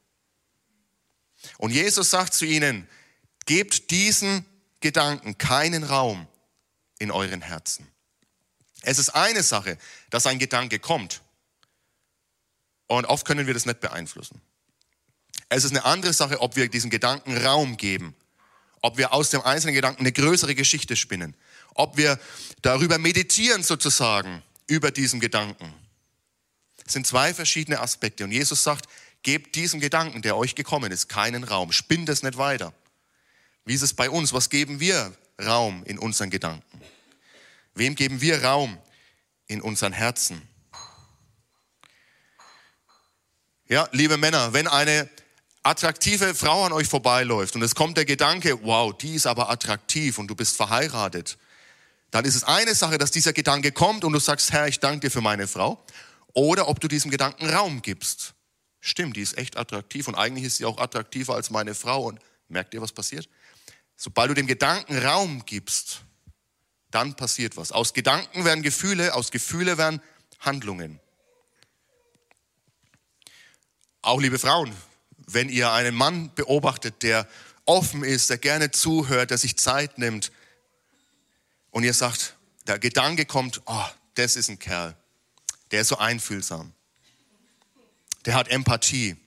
Und 1.58 1.72
Jesus 1.72 2.10
sagt 2.10 2.34
zu 2.34 2.46
ihnen, 2.46 2.88
gebt 3.46 3.92
diesen 3.92 4.46
Gedanken 4.80 5.38
keinen 5.38 5.84
Raum 5.84 6.25
in 7.00 7.12
euren 7.12 7.42
Herzen. 7.42 7.88
Es 8.82 9.00
ist 9.00 9.10
eine 9.10 9.44
Sache, 9.44 9.77
dass 10.10 10.25
ein 10.27 10.39
Gedanke 10.39 10.80
kommt. 10.80 11.22
Und 12.88 13.06
oft 13.06 13.25
können 13.25 13.48
wir 13.48 13.54
das 13.54 13.66
nicht 13.66 13.80
beeinflussen. 13.80 14.42
Es 15.50 15.63
ist 15.63 15.72
eine 15.72 15.86
andere 15.86 16.13
Sache, 16.13 16.42
ob 16.42 16.56
wir 16.56 16.70
diesen 16.70 16.89
Gedanken 16.89 17.38
Raum 17.38 17.77
geben. 17.77 18.16
Ob 18.82 18.98
wir 18.98 19.13
aus 19.13 19.30
dem 19.30 19.42
einzelnen 19.42 19.75
Gedanken 19.75 20.01
eine 20.01 20.12
größere 20.12 20.56
Geschichte 20.56 20.96
spinnen. 20.96 21.36
Ob 21.74 21.98
wir 21.98 22.20
darüber 22.62 22.98
meditieren 22.98 23.63
sozusagen, 23.63 24.44
über 24.68 24.92
diesen 24.92 25.20
Gedanken. 25.20 25.74
Es 26.86 26.94
sind 26.94 27.08
zwei 27.08 27.34
verschiedene 27.34 27.80
Aspekte. 27.80 28.24
Und 28.24 28.32
Jesus 28.32 28.63
sagt, 28.63 28.88
gebt 29.24 29.56
diesem 29.56 29.80
Gedanken, 29.80 30.22
der 30.22 30.38
euch 30.38 30.56
gekommen 30.56 30.92
ist, 30.92 31.10
keinen 31.10 31.44
Raum. 31.44 31.72
Spinnt 31.72 32.10
es 32.10 32.24
nicht 32.24 32.38
weiter. 32.38 32.74
Wie 33.66 33.74
ist 33.74 33.82
es 33.82 33.94
bei 33.94 34.10
uns? 34.10 34.31
Was 34.31 34.50
geben 34.50 34.79
wir 34.79 35.14
Raum 35.44 35.84
in 35.86 36.00
unseren 36.00 36.30
Gedanken? 36.30 36.82
Wem 37.74 37.96
geben 37.96 38.22
wir 38.22 38.44
Raum 38.44 38.78
in 39.48 39.62
unseren 39.62 39.94
Herzen? 39.94 40.42
Ja, 43.68 43.88
liebe 43.92 44.18
Männer, 44.18 44.54
wenn 44.54 44.68
eine 44.68 45.10
attraktive 45.64 46.34
Frau 46.34 46.66
an 46.66 46.72
euch 46.72 46.88
vorbeiläuft 46.88 47.56
und 47.56 47.62
es 47.62 47.76
kommt 47.76 47.98
der 47.98 48.06
Gedanke, 48.06 48.64
wow, 48.64 48.98
die 48.98 49.16
ist 49.16 49.28
aber 49.28 49.50
attraktiv 49.50 50.18
und 50.18 50.28
du 50.28 50.36
bist 50.36 50.56
verheiratet, 50.56 51.38
dann 52.12 52.24
ist 52.24 52.36
es 52.36 52.44
eine 52.46 52.74
Sache, 52.74 52.98
dass 52.98 53.12
dieser 53.12 53.34
Gedanke 53.34 53.72
kommt 53.72 54.06
und 54.06 54.14
du 54.14 54.20
sagst, 54.20 54.54
Herr, 54.54 54.68
ich 54.68 54.80
danke 54.80 55.02
dir 55.02 55.12
für 55.12 55.22
meine 55.22 55.48
Frau. 55.48 55.84
Oder 56.34 56.70
ob 56.70 56.80
du 56.80 56.88
diesem 56.88 57.12
Gedanken 57.12 57.50
Raum 57.50 57.82
gibst. 57.82 58.34
Stimmt, 58.80 59.18
die 59.18 59.22
ist 59.22 59.38
echt 59.38 59.58
attraktiv 59.58 60.08
und 60.08 60.16
eigentlich 60.16 60.46
ist 60.46 60.58
sie 60.58 60.66
auch 60.66 60.78
attraktiver 60.78 61.36
als 61.36 61.50
meine 61.50 61.76
Frau. 61.76 62.04
Und 62.04 62.20
merkt 62.48 62.74
ihr, 62.74 62.82
was 62.82 62.94
passiert? 62.94 63.28
Sobald 63.98 64.29
du 64.29 64.36
dem 64.36 64.48
Gedanken 64.48 64.98
Raum 65.00 65.44
gibst, 65.46 66.03
dann 66.92 67.16
passiert 67.16 67.57
was. 67.57 67.72
Aus 67.72 67.94
Gedanken 67.94 68.46
werden 68.46 68.62
Gefühle, 68.62 69.16
aus 69.16 69.31
Gefühle 69.31 69.77
werden 69.77 70.01
Handlungen. 70.40 71.00
Auch 74.03 74.22
liebe 74.22 74.40
Frauen, 74.40 74.74
wenn 75.25 75.50
ihr 75.50 75.72
einen 75.72 75.96
Mann 75.96 76.33
beobachtet, 76.36 77.01
der 77.01 77.27
offen 77.66 78.03
ist, 78.03 78.29
der 78.29 78.38
gerne 78.38 78.72
zuhört, 78.72 79.31
der 79.31 79.38
sich 79.38 79.57
Zeit 79.57 79.98
nimmt 79.98 80.31
und 81.72 81.83
ihr 81.83 81.94
sagt, 81.94 82.36
der 82.68 82.79
Gedanke 82.79 83.25
kommt, 83.25 83.62
oh, 83.66 83.86
das 84.14 84.36
ist 84.36 84.50
ein 84.50 84.60
Kerl, 84.60 84.96
der 85.72 85.81
ist 85.81 85.90
so 85.90 85.98
einfühlsam, 85.98 86.72
der 88.25 88.36
hat 88.36 88.48
Empathie, 88.48 89.18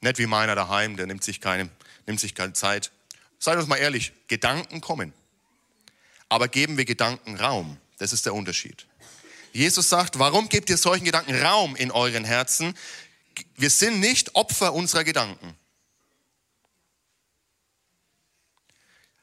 nicht 0.00 0.18
wie 0.18 0.26
meiner 0.26 0.54
daheim, 0.54 0.96
der 0.96 1.06
nimmt 1.06 1.22
sich 1.22 1.40
keine, 1.40 1.68
nimmt 2.06 2.18
sich 2.18 2.34
keine 2.34 2.54
Zeit. 2.54 2.90
Seid 3.38 3.56
uns 3.56 3.68
mal 3.68 3.76
ehrlich, 3.76 4.12
Gedanken 4.26 4.80
kommen. 4.80 5.12
Aber 6.28 6.48
geben 6.48 6.76
wir 6.76 6.84
Gedanken 6.84 7.36
Raum? 7.36 7.78
Das 7.98 8.12
ist 8.12 8.26
der 8.26 8.34
Unterschied. 8.34 8.86
Jesus 9.52 9.88
sagt, 9.88 10.18
warum 10.18 10.48
gebt 10.48 10.70
ihr 10.70 10.76
solchen 10.76 11.04
Gedanken 11.04 11.40
Raum 11.40 11.74
in 11.76 11.90
euren 11.90 12.24
Herzen? 12.24 12.76
Wir 13.56 13.70
sind 13.70 14.00
nicht 14.00 14.34
Opfer 14.34 14.74
unserer 14.74 15.04
Gedanken. 15.04 15.56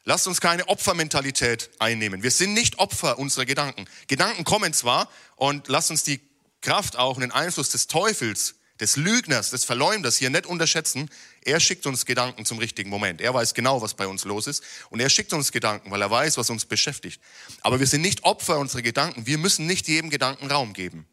Lasst 0.04 0.28
uns 0.28 0.40
keine 0.40 0.68
Opfermentalität 0.68 1.72
einnehmen. 1.80 2.22
Wir 2.22 2.32
sind 2.32 2.54
nicht 2.54 2.78
Opfer 2.78 3.18
unserer 3.18 3.46
Gedanken. 3.46 3.86
Gedanken 4.08 4.44
kommen 4.44 4.72
zwar 4.72 5.10
und 5.36 5.68
lasst 5.68 5.90
uns 5.90 6.04
die 6.04 6.22
Kraft 6.62 6.96
auch 6.96 7.16
und 7.16 7.22
den 7.22 7.32
Einfluss 7.32 7.70
des 7.70 7.88
Teufels 7.88 8.56
des 8.80 8.98
Lügners, 8.98 9.52
des 9.52 9.64
Verleumders 9.64 10.18
hier 10.18 10.30
nicht 10.30 10.46
unterschätzen. 10.46 11.10
Er 11.42 11.60
schickt 11.60 11.86
uns 11.86 12.06
Gedanken 12.06 12.46
zum 12.46 12.58
richtigen 12.58 12.90
Moment. 12.90 13.22
Er 13.22 13.34
weiß 13.34 13.54
genau, 13.54 13.82
was 13.82 13.94
bei 13.94 14.06
uns 14.06 14.26
los 14.26 14.48
ist. 14.48 14.64
Und 14.90 15.00
er 15.00 15.10
schickt 15.10 15.32
uns 15.34 15.52
Gedanken, 15.52 15.92
weil 15.92 16.02
er 16.02 16.12
weiß, 16.12 16.38
was 16.38 16.50
uns 16.50 16.66
beschäftigt. 16.66 17.22
Aber 17.62 17.80
wir 17.80 17.88
sind 17.88 18.02
nicht 18.02 18.24
Opfer 18.24 18.60
unserer 18.60 18.82
Gedanken. 18.82 19.26
Wir 19.26 19.38
müssen 19.38 19.66
nicht 19.66 19.88
jedem 19.88 20.10
Gedanken 20.10 20.52
Raum 20.52 20.74
geben. 20.74 21.08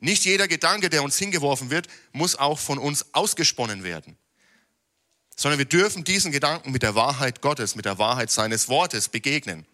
Nicht 0.00 0.24
jeder 0.24 0.48
Gedanke, 0.48 0.88
der 0.88 1.02
uns 1.02 1.18
hingeworfen 1.18 1.70
wird, 1.70 1.88
muss 2.12 2.36
auch 2.36 2.58
von 2.58 2.78
uns 2.78 3.06
ausgesponnen 3.12 3.84
werden. 3.84 4.16
Sondern 5.36 5.58
wir 5.58 5.66
dürfen 5.66 6.04
diesen 6.04 6.32
Gedanken 6.32 6.72
mit 6.72 6.82
der 6.82 6.94
Wahrheit 6.94 7.42
Gottes, 7.42 7.74
mit 7.74 7.84
der 7.84 7.98
Wahrheit 7.98 8.30
seines 8.30 8.68
Wortes 8.68 9.08
begegnen. 9.08 9.66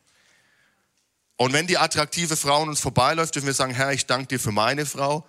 Und 1.37 1.53
wenn 1.53 1.67
die 1.67 1.79
attraktive 1.79 2.37
Frau 2.37 2.63
an 2.63 2.69
uns 2.69 2.81
vorbeiläuft, 2.81 3.35
dürfen 3.35 3.47
wir 3.47 3.55
sagen, 3.55 3.75
Herr, 3.75 3.93
ich 3.93 4.07
danke 4.07 4.29
dir 4.29 4.41
für 4.41 4.53
meine 4.53 4.87
Frau 4.87 5.27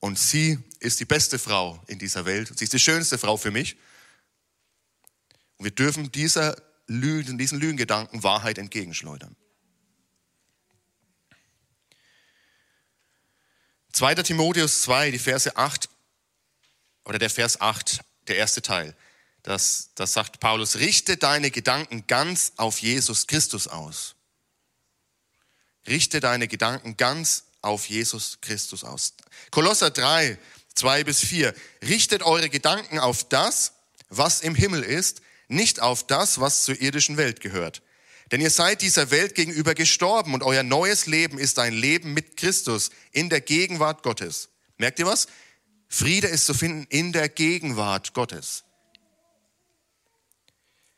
und 0.00 0.18
sie 0.18 0.58
ist 0.80 0.98
die 0.98 1.04
beste 1.04 1.38
Frau 1.38 1.82
in 1.86 1.98
dieser 1.98 2.24
Welt. 2.24 2.58
Sie 2.58 2.64
ist 2.64 2.72
die 2.72 2.78
schönste 2.78 3.18
Frau 3.18 3.36
für 3.36 3.50
mich. 3.50 3.76
Und 5.58 5.64
wir 5.64 5.70
dürfen 5.70 6.10
dieser 6.10 6.56
Lügen, 6.86 7.38
diesen 7.38 7.60
Lügengedanken 7.60 8.22
Wahrheit 8.22 8.58
entgegenschleudern. 8.58 9.36
2. 13.92 14.14
Timotheus 14.16 14.82
2, 14.82 15.10
die 15.10 15.18
Verse 15.18 15.54
8, 15.54 15.88
oder 17.04 17.18
der 17.18 17.28
Vers 17.28 17.60
8, 17.60 18.00
der 18.28 18.36
erste 18.36 18.62
Teil. 18.62 18.96
Das, 19.42 19.90
das 19.94 20.12
sagt 20.12 20.40
Paulus, 20.40 20.76
richte 20.76 21.16
deine 21.16 21.50
Gedanken 21.50 22.06
ganz 22.06 22.52
auf 22.56 22.78
Jesus 22.78 23.26
Christus 23.26 23.68
aus. 23.68 24.14
Richte 25.86 26.20
deine 26.20 26.48
Gedanken 26.48 26.96
ganz 26.96 27.44
auf 27.62 27.86
Jesus 27.86 28.38
Christus 28.40 28.84
aus. 28.84 29.14
Kolosser 29.50 29.90
3, 29.90 30.38
2 30.74 31.04
bis 31.04 31.20
4. 31.20 31.54
Richtet 31.82 32.22
eure 32.22 32.48
Gedanken 32.48 32.98
auf 32.98 33.28
das, 33.28 33.72
was 34.08 34.40
im 34.40 34.54
Himmel 34.54 34.82
ist, 34.82 35.22
nicht 35.48 35.80
auf 35.80 36.06
das, 36.06 36.40
was 36.40 36.64
zur 36.64 36.80
irdischen 36.80 37.16
Welt 37.16 37.40
gehört. 37.40 37.82
Denn 38.30 38.40
ihr 38.40 38.50
seid 38.50 38.82
dieser 38.82 39.10
Welt 39.10 39.34
gegenüber 39.34 39.74
gestorben 39.74 40.34
und 40.34 40.42
euer 40.42 40.62
neues 40.62 41.06
Leben 41.06 41.38
ist 41.38 41.58
ein 41.58 41.72
Leben 41.72 42.14
mit 42.14 42.36
Christus 42.36 42.90
in 43.10 43.28
der 43.28 43.40
Gegenwart 43.40 44.02
Gottes. 44.02 44.50
Merkt 44.78 45.00
ihr 45.00 45.06
was? 45.06 45.26
Friede 45.88 46.28
ist 46.28 46.46
zu 46.46 46.54
finden 46.54 46.86
in 46.88 47.12
der 47.12 47.28
Gegenwart 47.28 48.14
Gottes. 48.14 48.62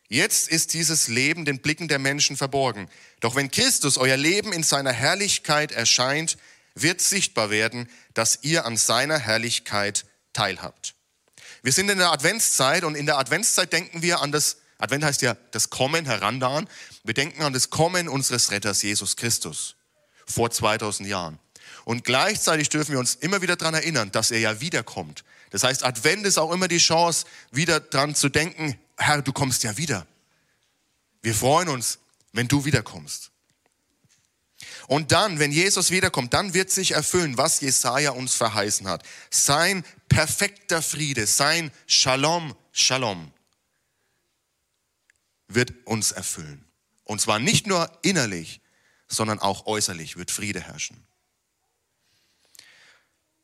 Jetzt 0.09 0.51
ist 0.51 0.75
dieses 0.75 1.09
Leben 1.09 1.47
den 1.47 1.61
Blicken 1.61 1.89
der 1.89 1.99
Menschen 1.99 2.37
verborgen. 2.37 2.91
Doch 3.21 3.35
wenn 3.35 3.51
Christus 3.51 3.97
euer 3.97 4.19
Leben 4.19 4.53
in 4.53 4.63
seiner 4.63 4.93
Herrlichkeit 4.93 5.73
erscheint, 5.73 6.37
wird 6.75 7.01
sichtbar 7.01 7.51
werden, 7.51 7.89
dass 8.15 8.39
ihr 8.43 8.65
an 8.65 8.77
seiner 8.77 9.19
Herrlichkeit 9.19 10.07
teilhabt. 10.33 10.95
Wir 11.63 11.73
sind 11.73 11.89
in 11.89 11.99
der 11.99 12.13
Adventszeit 12.13 12.85
und 12.85 12.95
in 12.95 13.07
der 13.07 13.19
Adventszeit 13.19 13.73
denken 13.73 14.03
wir 14.03 14.21
an 14.21 14.33
das, 14.33 14.59
Advent 14.79 15.05
heißt 15.05 15.23
ja 15.23 15.37
das 15.53 15.71
Kommen, 15.71 16.07
Herandahen. 16.07 16.69
Wir 17.05 17.15
denken 17.15 17.43
an 17.43 17.53
das 17.53 17.71
Kommen 17.71 18.09
unseres 18.09 18.51
Retters 18.51 18.83
Jesus 18.83 19.17
Christus 19.17 19.77
vor 20.27 20.51
2000 20.51 21.09
Jahren. 21.09 21.39
Und 21.85 22.05
gleichzeitig 22.05 22.69
dürfen 22.69 22.93
wir 22.93 22.99
uns 22.99 23.15
immer 23.17 23.43
wieder 23.43 23.57
daran 23.57 23.75
erinnern, 23.75 24.11
dass 24.13 24.31
er 24.31 24.39
ja 24.39 24.61
wiederkommt. 24.61 25.25
Das 25.51 25.65
heißt, 25.65 25.85
Advent 25.85 26.27
ist 26.27 26.39
auch 26.39 26.53
immer 26.53 26.69
die 26.69 26.79
Chance, 26.79 27.27
wieder 27.51 27.81
dran 27.81 28.15
zu 28.15 28.29
denken, 28.29 28.79
Herr, 28.97 29.21
du 29.23 29.33
kommst 29.33 29.63
ja 29.65 29.77
wieder. 29.77 30.07
Wir 31.23 31.35
freuen 31.35 31.69
uns, 31.69 31.99
wenn 32.33 32.49
du 32.49 32.65
wiederkommst. 32.65 33.32
Und 34.89 35.13
dann, 35.13 35.39
wenn 35.39 35.53
Jesus 35.53 35.91
wiederkommt, 35.91 36.35
dann 36.35 36.55
wird 36.55 36.71
sich 36.71 36.93
erfüllen, 36.93 37.39
was 37.39 37.61
Jesaja 37.61 38.11
uns 38.11 38.35
verheißen 38.35 38.89
hat. 38.89 39.03
Sein 39.31 39.85
perfekter 40.09 40.83
Friede, 40.83 41.27
sein 41.27 41.71
Shalom, 41.87 42.55
Shalom 42.73 43.33
wird 45.49 45.73
uns 45.87 46.13
erfüllen. 46.13 46.65
Und 47.05 47.21
zwar 47.21 47.39
nicht 47.39 47.67
nur 47.67 47.91
innerlich, 48.03 48.61
sondern 49.09 49.39
auch 49.39 49.67
äußerlich 49.67 50.17
wird 50.17 50.31
Friede 50.31 50.61
herrschen. 50.61 51.07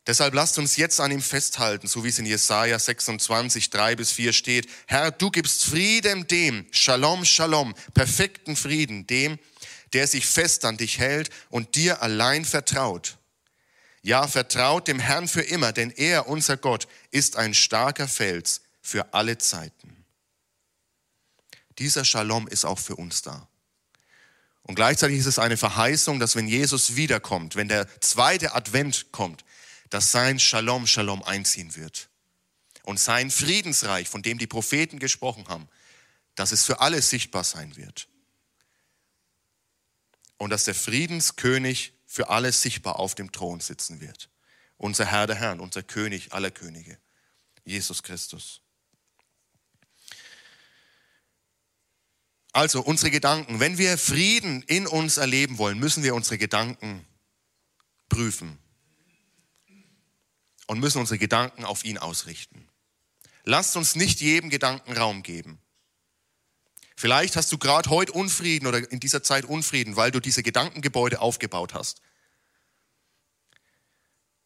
Deshalb 0.07 0.33
lasst 0.33 0.57
uns 0.57 0.79
jetzt 0.79 1.01
an 1.01 1.11
ihm 1.13 1.21
festhalten, 1.21 1.87
so 1.87 2.03
wie 2.03 2.09
es 2.09 2.19
in 2.19 2.25
Jesaja 2.25 2.79
26, 2.79 3.69
3 3.69 3.95
bis 3.95 4.11
4 4.11 4.33
steht. 4.33 4.67
Herr, 4.87 5.11
du 5.11 5.31
gibst 5.31 5.67
Frieden 5.67 6.27
dem, 6.27 6.67
Shalom, 6.71 7.27
Shalom, 7.27 7.75
perfekten 7.93 8.57
Frieden 8.57 9.07
dem, 9.07 9.39
der 9.93 10.07
sich 10.07 10.27
fest 10.27 10.65
an 10.65 10.77
dich 10.77 10.99
hält 10.99 11.31
und 11.51 11.75
dir 11.75 12.03
allein 12.03 12.45
vertraut. 12.45 13.17
Ja, 14.03 14.27
vertraut 14.27 14.89
dem 14.89 15.01
Herrn 15.01 15.29
für 15.29 15.43
immer, 15.43 15.73
denn 15.73 15.91
er, 15.91 16.29
unser 16.29 16.57
Gott, 16.57 16.89
ist 17.11 17.37
ein 17.37 17.55
starker 17.55 18.09
Fels 18.09 18.63
für 18.81 19.13
alle 19.13 19.39
Zeiten. 19.39 20.05
Dieser 21.79 22.05
Shalom 22.05 22.49
ist 22.49 22.65
auch 22.65 22.79
für 22.79 22.97
uns 22.97 23.23
da. 23.23 23.49
Und 24.63 24.75
gleichzeitig 24.75 25.19
ist 25.19 25.27
es 25.27 25.39
eine 25.39 25.57
Verheißung, 25.57 26.21
dass 26.21 26.37
wenn 26.37 26.49
Jesus 26.49 26.97
wiederkommt, 26.97 27.57
wenn 27.57 27.69
der 27.69 27.89
zweite 28.01 28.55
Advent 28.55 29.13
kommt, 29.13 29.45
dass 29.91 30.13
sein 30.13 30.39
Shalom, 30.39 30.87
Shalom 30.87 31.23
einziehen 31.23 31.75
wird. 31.75 32.09
Und 32.83 33.01
sein 33.01 33.31
Friedensreich, 33.31 34.09
von 34.09 34.23
dem 34.23 34.39
die 34.39 34.47
Propheten 34.47 34.99
gesprochen 34.99 35.49
haben, 35.49 35.69
dass 36.35 36.53
es 36.53 36.65
für 36.65 36.81
alle 36.81 37.03
sichtbar 37.03 37.45
sein 37.45 37.77
wird. 37.77 38.09
Und 40.39 40.51
dass 40.51 40.65
der 40.65 40.75
Friedenskönig 40.75 41.93
für 42.07 42.31
alle 42.31 42.53
sichtbar 42.53 42.99
auf 42.99 43.15
dem 43.15 43.33
Thron 43.33 43.61
sitzen 43.61 44.01
wird. 44.01 44.31
Unser 44.77 45.05
Herr 45.05 45.27
der 45.27 45.37
Herren, 45.37 45.61
unser 45.61 45.83
König 45.83 46.33
aller 46.33 46.51
Könige, 46.51 46.99
Jesus 47.65 48.03
Christus. 48.03 48.63
Also 52.53 52.81
unsere 52.81 53.11
Gedanken, 53.11 53.61
wenn 53.61 53.79
wir 53.79 53.99
Frieden 53.99 54.63
in 54.63 54.87
uns 54.87 55.17
erleben 55.17 55.59
wollen, 55.59 55.79
müssen 55.79 56.03
wir 56.03 56.15
unsere 56.15 56.39
Gedanken 56.39 57.07
prüfen 58.09 58.59
und 60.67 60.81
müssen 60.81 60.99
unsere 60.99 61.19
Gedanken 61.19 61.65
auf 61.65 61.85
ihn 61.85 61.99
ausrichten. 61.99 62.69
Lasst 63.45 63.77
uns 63.77 63.97
nicht 63.97 64.21
jedem 64.21 64.51
Gedanken 64.51 64.93
Raum 64.93 65.23
geben. 65.23 65.61
Vielleicht 67.01 67.37
hast 67.37 67.53
du 67.53 67.59
gerade 67.59 67.91
heute 67.91 68.11
Unfrieden 68.11 68.67
oder 68.67 68.91
in 68.91 68.99
dieser 68.99 69.23
Zeit 69.23 69.45
Unfrieden, 69.45 69.95
weil 69.95 70.11
du 70.11 70.19
diese 70.19 70.43
Gedankengebäude 70.43 71.21
aufgebaut 71.21 71.73
hast. 71.73 72.03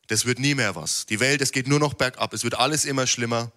Das 0.08 0.26
wird 0.26 0.38
nie 0.38 0.54
mehr 0.54 0.76
was. 0.76 1.06
Die 1.06 1.18
Welt, 1.18 1.40
es 1.40 1.52
geht 1.52 1.66
nur 1.66 1.78
noch 1.78 1.94
bergab. 1.94 2.34
Es 2.34 2.44
wird 2.44 2.52
alles 2.52 2.84
immer 2.84 3.06
schlimmer. 3.06 3.52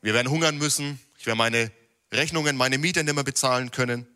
Wir 0.00 0.14
werden 0.14 0.30
hungern 0.30 0.56
müssen. 0.56 0.98
Ich 1.18 1.26
werde 1.26 1.36
meine 1.36 1.70
Rechnungen, 2.12 2.56
meine 2.56 2.78
Miete 2.78 3.04
nicht 3.04 3.14
mehr 3.14 3.24
bezahlen 3.24 3.70
können. 3.70 4.06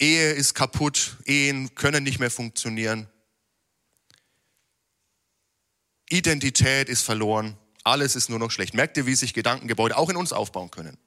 Ehe 0.00 0.32
ist 0.32 0.54
kaputt. 0.54 1.18
Ehen 1.26 1.76
können 1.76 2.02
nicht 2.02 2.18
mehr 2.18 2.32
funktionieren. 2.32 3.08
Identität 6.10 6.88
ist 6.88 7.04
verloren, 7.04 7.56
alles 7.86 8.16
ist 8.16 8.28
nur 8.28 8.38
noch 8.38 8.50
schlecht. 8.50 8.74
Merkt 8.74 8.96
ihr, 8.96 9.06
wie 9.06 9.14
sich 9.14 9.32
Gedankengebäude 9.32 9.96
auch 9.96 10.10
in 10.10 10.16
uns 10.16 10.32
aufbauen 10.32 10.70
können? 10.70 10.98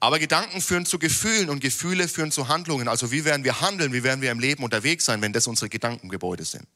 Aber 0.00 0.18
Gedanken 0.18 0.60
führen 0.60 0.84
zu 0.84 0.98
Gefühlen 0.98 1.48
und 1.48 1.60
Gefühle 1.60 2.08
führen 2.08 2.32
zu 2.32 2.48
Handlungen. 2.48 2.88
Also 2.88 3.12
wie 3.12 3.24
werden 3.24 3.44
wir 3.44 3.60
handeln, 3.60 3.92
wie 3.92 4.02
werden 4.02 4.20
wir 4.20 4.32
im 4.32 4.40
Leben 4.40 4.64
unterwegs 4.64 5.04
sein, 5.04 5.22
wenn 5.22 5.32
das 5.32 5.46
unsere 5.46 5.68
Gedankengebäude 5.68 6.44
sind? 6.44 6.66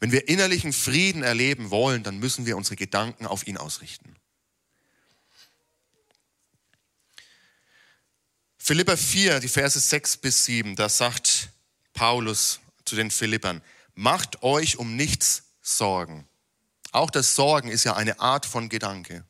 Wenn 0.00 0.10
wir 0.10 0.28
innerlichen 0.28 0.72
Frieden 0.72 1.22
erleben 1.22 1.70
wollen, 1.70 2.02
dann 2.02 2.18
müssen 2.18 2.44
wir 2.44 2.56
unsere 2.56 2.74
Gedanken 2.74 3.26
auf 3.26 3.46
ihn 3.46 3.56
ausrichten. 3.56 4.16
Philippa 8.58 8.96
4, 8.96 9.38
die 9.38 9.48
Verse 9.48 9.78
6 9.78 10.16
bis 10.16 10.44
7, 10.46 10.74
da 10.74 10.88
sagt 10.88 11.50
Paulus 11.92 12.58
zu 12.84 12.96
den 12.96 13.12
Philippern, 13.12 13.62
macht 13.94 14.42
euch 14.42 14.78
um 14.78 14.96
nichts 14.96 15.44
Sorgen. 15.62 16.26
Auch 16.94 17.10
das 17.10 17.34
Sorgen 17.34 17.70
ist 17.70 17.82
ja 17.82 17.96
eine 17.96 18.20
Art 18.20 18.46
von 18.46 18.68
Gedanke. 18.68 19.24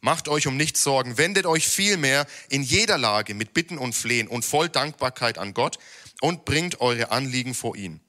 Macht 0.00 0.28
euch 0.28 0.46
um 0.46 0.56
nichts 0.56 0.84
Sorgen, 0.84 1.18
wendet 1.18 1.44
euch 1.44 1.66
vielmehr 1.66 2.26
in 2.48 2.62
jeder 2.62 2.98
Lage 2.98 3.34
mit 3.34 3.52
Bitten 3.52 3.78
und 3.78 3.92
Flehen 3.92 4.28
und 4.28 4.44
voll 4.44 4.68
Dankbarkeit 4.68 5.38
an 5.38 5.54
Gott 5.54 5.80
und 6.20 6.44
bringt 6.44 6.80
eure 6.80 7.10
Anliegen 7.10 7.52
vor 7.52 7.74
ihn. 7.74 8.00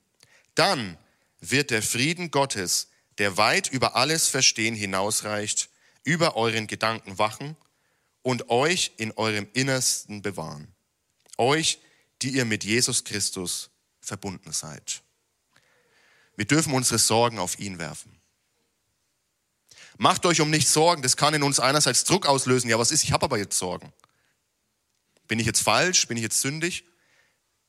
Dann 0.53 0.99
wird 1.39 1.71
der 1.71 1.81
Frieden 1.81 2.29
Gottes, 2.29 2.89
der 3.17 3.37
weit 3.37 3.71
über 3.71 3.95
alles 3.95 4.27
Verstehen 4.27 4.75
hinausreicht, 4.75 5.69
über 6.03 6.35
euren 6.35 6.67
Gedanken 6.67 7.17
wachen 7.17 7.55
und 8.21 8.49
euch 8.49 8.91
in 8.97 9.11
eurem 9.13 9.47
Innersten 9.53 10.21
bewahren. 10.21 10.67
Euch, 11.39 11.79
die 12.21 12.29
ihr 12.29 12.45
mit 12.45 12.63
Jesus 12.63 13.03
Christus 13.03 13.71
verbunden 13.99 14.51
seid. 14.51 15.02
Wir 16.35 16.45
dürfen 16.45 16.73
unsere 16.73 16.99
Sorgen 16.99 17.39
auf 17.39 17.59
ihn 17.59 17.79
werfen. 17.79 18.19
Macht 19.97 20.25
euch 20.25 20.41
um 20.41 20.49
nichts 20.49 20.73
Sorgen, 20.73 21.03
das 21.03 21.17
kann 21.17 21.33
in 21.33 21.43
uns 21.43 21.59
einerseits 21.59 22.03
Druck 22.03 22.25
auslösen. 22.25 22.69
Ja, 22.69 22.79
was 22.79 22.91
ist, 22.91 23.03
ich 23.03 23.11
habe 23.11 23.25
aber 23.25 23.37
jetzt 23.37 23.57
Sorgen. 23.57 23.93
Bin 25.27 25.39
ich 25.39 25.45
jetzt 25.45 25.61
falsch? 25.61 26.07
Bin 26.07 26.17
ich 26.17 26.23
jetzt 26.23 26.41
sündig? 26.41 26.85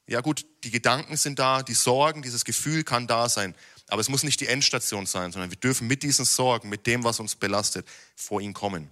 Ja 0.06 0.20
gut, 0.20 0.46
die 0.64 0.70
Gedanken 0.70 1.16
sind 1.16 1.38
da, 1.38 1.62
die 1.62 1.74
Sorgen, 1.74 2.22
dieses 2.22 2.44
Gefühl 2.44 2.84
kann 2.84 3.06
da 3.06 3.28
sein. 3.28 3.54
Aber 3.88 4.00
es 4.00 4.08
muss 4.08 4.22
nicht 4.22 4.40
die 4.40 4.46
Endstation 4.46 5.06
sein, 5.06 5.32
sondern 5.32 5.50
wir 5.50 5.58
dürfen 5.58 5.86
mit 5.86 6.02
diesen 6.02 6.24
Sorgen, 6.24 6.68
mit 6.70 6.86
dem, 6.86 7.04
was 7.04 7.20
uns 7.20 7.36
belastet, 7.36 7.86
vor 8.16 8.40
ihn 8.40 8.54
kommen. 8.54 8.90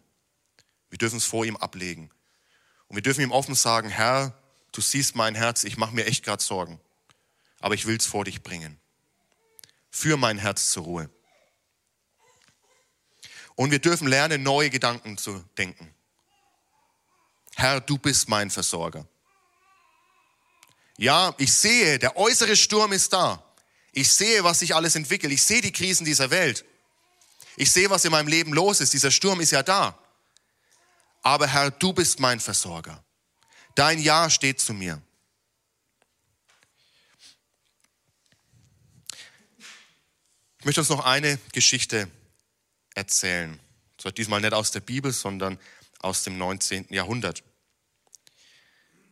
Wir 0.90 0.98
dürfen 0.98 1.16
es 1.16 1.24
vor 1.24 1.46
ihm 1.46 1.56
ablegen. 1.56 2.10
Und 2.88 2.96
wir 2.96 3.02
dürfen 3.02 3.22
ihm 3.22 3.32
offen 3.32 3.54
sagen, 3.54 3.88
Herr, 3.88 4.38
du 4.72 4.82
siehst 4.82 5.16
mein 5.16 5.34
Herz, 5.34 5.64
ich 5.64 5.78
mache 5.78 5.94
mir 5.94 6.04
echt 6.04 6.24
gerade 6.24 6.42
Sorgen. 6.42 6.78
Aber 7.60 7.74
ich 7.74 7.86
will 7.86 7.96
es 7.96 8.06
vor 8.06 8.24
dich 8.24 8.42
bringen 8.42 8.81
für 9.92 10.16
mein 10.16 10.38
Herz 10.38 10.70
zur 10.72 10.84
Ruhe. 10.84 11.10
Und 13.54 13.70
wir 13.70 13.78
dürfen 13.78 14.08
lernen, 14.08 14.42
neue 14.42 14.70
Gedanken 14.70 15.18
zu 15.18 15.44
denken. 15.56 15.94
Herr, 17.54 17.80
du 17.80 17.98
bist 17.98 18.28
mein 18.28 18.50
Versorger. 18.50 19.06
Ja, 20.96 21.34
ich 21.38 21.52
sehe, 21.52 21.98
der 21.98 22.16
äußere 22.16 22.56
Sturm 22.56 22.92
ist 22.92 23.12
da. 23.12 23.44
Ich 23.92 24.10
sehe, 24.10 24.42
was 24.42 24.60
sich 24.60 24.74
alles 24.74 24.96
entwickelt. 24.96 25.32
Ich 25.32 25.42
sehe 25.42 25.60
die 25.60 25.72
Krisen 25.72 26.06
dieser 26.06 26.30
Welt. 26.30 26.64
Ich 27.56 27.70
sehe, 27.70 27.90
was 27.90 28.04
in 28.06 28.10
meinem 28.10 28.28
Leben 28.28 28.54
los 28.54 28.80
ist. 28.80 28.94
Dieser 28.94 29.10
Sturm 29.10 29.40
ist 29.40 29.52
ja 29.52 29.62
da. 29.62 29.98
Aber 31.22 31.46
Herr, 31.46 31.70
du 31.70 31.92
bist 31.92 32.18
mein 32.18 32.40
Versorger. 32.40 33.04
Dein 33.74 33.98
Ja 33.98 34.30
steht 34.30 34.60
zu 34.60 34.72
mir. 34.72 35.02
Ich 40.62 40.64
möchte 40.64 40.80
uns 40.80 40.90
noch 40.90 41.04
eine 41.04 41.40
Geschichte 41.50 42.06
erzählen. 42.94 43.58
Zwar 43.98 44.12
diesmal 44.12 44.40
nicht 44.40 44.52
aus 44.52 44.70
der 44.70 44.78
Bibel, 44.78 45.10
sondern 45.10 45.58
aus 45.98 46.22
dem 46.22 46.38
19. 46.38 46.86
Jahrhundert. 46.90 47.42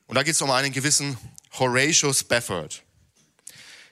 Und 0.06 0.14
da 0.14 0.22
geht 0.22 0.34
es 0.36 0.42
um 0.42 0.52
einen 0.52 0.70
gewissen 0.72 1.18
Horatio 1.58 2.12
Spafford. 2.12 2.84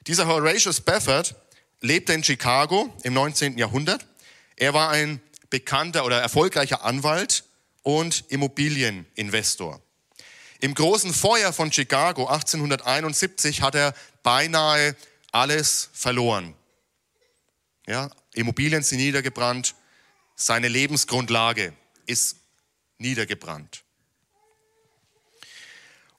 Dieser 0.07 0.29
Horatio 0.29 0.73
Spafford 0.73 1.35
lebte 1.81 2.12
in 2.12 2.23
Chicago 2.23 2.97
im 3.03 3.14
19. 3.14 3.59
Jahrhundert. 3.59 4.07
Er 4.55 4.73
war 4.73 4.90
ein 4.90 5.21
bekannter 5.51 6.05
oder 6.05 6.21
erfolgreicher 6.21 6.85
Anwalt 6.85 7.42
und 7.83 8.25
Immobilieninvestor. 8.29 9.83
Im 10.61 10.75
großen 10.75 11.12
Feuer 11.12 11.53
von 11.53 11.73
Chicago 11.73 12.29
1871 12.29 13.62
hat 13.62 13.75
er 13.75 13.94
beinahe 14.23 14.94
alles 15.33 15.90
verloren. 15.92 16.55
Ja, 17.88 18.11
Immobilien 18.35 18.85
sind 18.85 18.98
niedergebrannt, 18.98 19.74
Seine 20.40 20.68
Lebensgrundlage 20.68 21.72
ist 22.07 22.37
niedergebrannt. 22.98 23.83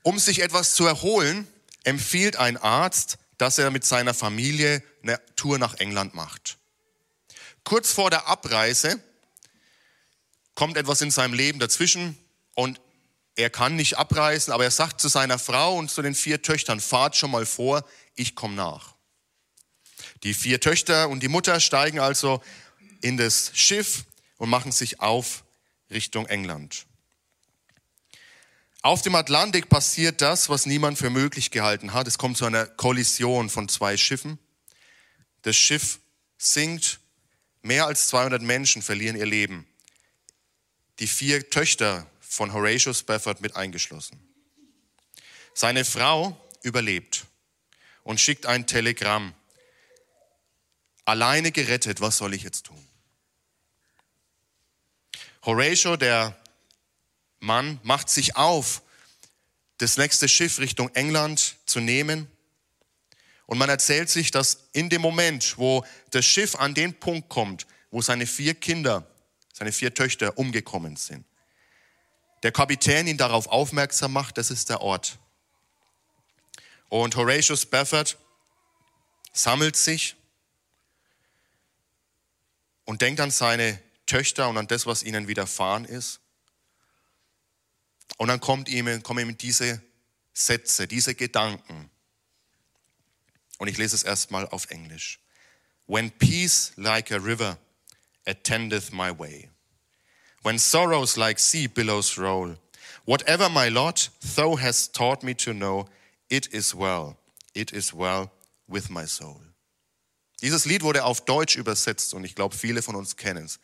Um 0.04 0.20
sich 0.20 0.42
etwas 0.42 0.74
zu 0.76 0.86
erholen, 0.86 1.48
empfiehlt 1.86 2.36
ein 2.36 2.58
Arzt, 2.58 3.18
dass 3.38 3.58
er 3.58 3.72
mit 3.72 3.86
seiner 3.86 4.14
Familie 4.14 4.84
eine 5.04 5.22
Tour 5.38 5.58
nach 5.58 5.76
England 5.76 6.16
macht. 6.16 6.58
Kurz 7.64 7.94
vor 7.94 8.10
der 8.10 8.28
Abreise 8.28 9.02
kommt 10.54 10.76
etwas 10.76 11.02
in 11.02 11.12
seinem 11.12 11.34
Leben 11.34 11.60
dazwischen 11.60 12.18
und 12.56 12.82
er 13.36 13.50
kann 13.50 13.78
nicht 13.78 13.98
abreisen, 13.98 14.52
aber 14.52 14.66
er 14.66 14.72
sagt 14.72 15.00
zu 15.00 15.08
seiner 15.08 15.40
Frau 15.40 15.78
und 15.78 15.90
zu 15.90 16.02
den 16.02 16.14
vier 16.14 16.42
Töchtern, 16.42 16.82
fahrt 16.82 17.16
schon 17.16 17.32
mal 17.32 17.46
vor, 17.46 17.86
ich 18.16 18.36
komme 18.36 18.56
nach. 18.56 18.96
Die 20.24 20.34
vier 20.34 20.60
Töchter 20.60 21.10
und 21.10 21.24
die 21.24 21.28
Mutter 21.28 21.60
steigen 21.60 22.00
also 22.00 22.42
in 23.02 23.18
das 23.18 23.52
Schiff 23.54 24.06
und 24.38 24.50
machen 24.50 24.72
sich 24.72 25.00
auf 25.00 25.44
Richtung 25.90 26.26
England. 26.28 26.86
Auf 28.82 29.02
dem 29.02 29.16
Atlantik 29.16 29.68
passiert 29.68 30.22
das, 30.22 30.48
was 30.48 30.66
niemand 30.66 30.98
für 30.98 31.10
möglich 31.10 31.52
gehalten 31.52 31.94
hat. 31.94 32.08
Es 32.08 32.18
kommt 32.18 32.38
zu 32.38 32.46
einer 32.46 32.66
Kollision 32.66 33.50
von 33.50 33.68
zwei 33.68 33.98
Schiffen. 33.98 34.40
Das 35.42 35.58
Schiff 35.58 36.00
sinkt, 36.38 37.00
mehr 37.62 37.86
als 37.86 38.08
200 38.08 38.42
Menschen 38.42 38.82
verlieren 38.82 39.18
ihr 39.18 39.26
Leben. 39.26 39.68
Die 41.00 41.08
vier 41.08 41.50
Töchter 41.50 42.08
von 42.22 42.54
Horatio 42.54 42.94
Spafford 42.94 43.42
mit 43.42 43.56
eingeschlossen. 43.58 44.18
Seine 45.54 45.84
Frau 45.84 46.40
überlebt 46.62 47.26
und 48.04 48.22
schickt 48.22 48.46
ein 48.46 48.66
Telegramm. 48.66 49.34
Alleine 51.10 51.52
gerettet, 51.52 52.02
was 52.02 52.18
soll 52.18 52.36
ich 52.36 52.44
jetzt 52.44 52.68
tun? 52.68 52.88
Horatio, 55.44 55.98
der 55.98 56.40
Mann, 57.40 57.80
macht 57.82 58.10
sich 58.10 58.36
auf, 58.36 58.84
das 59.80 59.98
nächste 59.98 60.30
Schiff 60.30 60.60
Richtung 60.60 60.94
England 60.94 61.56
zu 61.66 61.80
nehmen. 61.80 62.28
Und 63.48 63.58
man 63.58 63.70
erzählt 63.70 64.12
sich, 64.12 64.30
dass 64.30 64.70
in 64.72 64.92
dem 64.92 65.02
Moment, 65.02 65.58
wo 65.58 65.84
das 66.12 66.28
Schiff 66.28 66.54
an 66.54 66.76
den 66.76 66.94
Punkt 67.00 67.28
kommt, 67.28 67.66
wo 67.90 68.04
seine 68.04 68.28
vier 68.28 68.54
Kinder, 68.54 69.08
seine 69.52 69.72
vier 69.72 69.96
Töchter 69.96 70.38
umgekommen 70.38 70.96
sind, 70.96 71.26
der 72.44 72.52
Kapitän 72.52 73.08
ihn 73.08 73.18
darauf 73.18 73.48
aufmerksam 73.48 74.14
macht, 74.14 74.38
das 74.38 74.52
ist 74.52 74.70
der 74.70 74.82
Ort. 74.82 75.18
Und 76.90 77.16
Horatio 77.16 77.56
Spafford 77.56 78.16
sammelt 79.34 79.76
sich 79.76 80.16
und 82.90 83.04
denkt 83.04 83.20
an 83.20 83.30
seine 83.30 83.80
Töchter 84.08 84.50
und 84.50 84.58
an 84.58 84.66
das, 84.66 84.88
was 84.88 85.04
ihnen 85.04 85.28
widerfahren 85.28 85.86
ist. 85.86 86.22
Und 88.18 88.30
dann 88.30 88.40
kommt 88.40 88.68
ihm, 88.68 89.04
kommen 89.04 89.30
ihm 89.30 89.38
diese 89.38 89.80
Sätze, 90.34 90.88
diese 90.88 91.14
Gedanken. 91.14 91.92
Und 93.60 93.68
ich 93.68 93.78
lese 93.78 93.96
es 93.96 94.02
erstmal 94.02 94.48
auf 94.48 94.72
Englisch. 94.72 95.20
When 95.86 96.10
peace 96.10 96.72
like 96.78 97.12
a 97.12 97.18
river 97.18 97.60
attendeth 98.26 98.92
my 98.92 99.12
way 99.16 99.52
when 100.42 100.58
sorrows 100.58 101.16
like 101.16 101.38
sea 101.38 101.68
billows 101.68 102.18
roll. 102.18 102.56
Whatever 103.06 103.50
my 103.50 103.70
lot, 103.70 104.10
thou 104.36 104.56
hast 104.56 104.96
taught 104.96 105.22
me 105.22 105.36
to 105.36 105.54
know, 105.54 105.88
it 106.32 106.52
is 106.52 106.74
well, 106.74 107.18
it 107.54 107.72
is 107.72 107.94
well 107.94 108.32
with 108.68 108.90
my 108.90 109.06
soul. 109.06 109.42
Dieses 110.42 110.66
Lied 110.66 110.84
wurde 110.84 111.04
auf 111.04 111.26
Deutsch 111.26 111.56
übersetzt 111.56 112.14
und 112.14 112.24
ich 112.24 112.36
glaube, 112.36 112.56
viele 112.56 112.82
von 112.82 112.96
uns 112.96 113.18
kennen 113.18 113.46
es. 113.46 113.60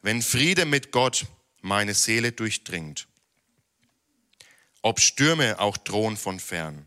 Wenn 0.00 0.22
Friede 0.22 0.64
mit 0.64 0.92
Gott 0.92 1.26
meine 1.60 1.94
Seele 1.94 2.32
durchdringt, 2.32 3.08
ob 4.82 5.00
Stürme 5.00 5.58
auch 5.58 5.76
drohen 5.76 6.16
von 6.16 6.38
fern, 6.38 6.86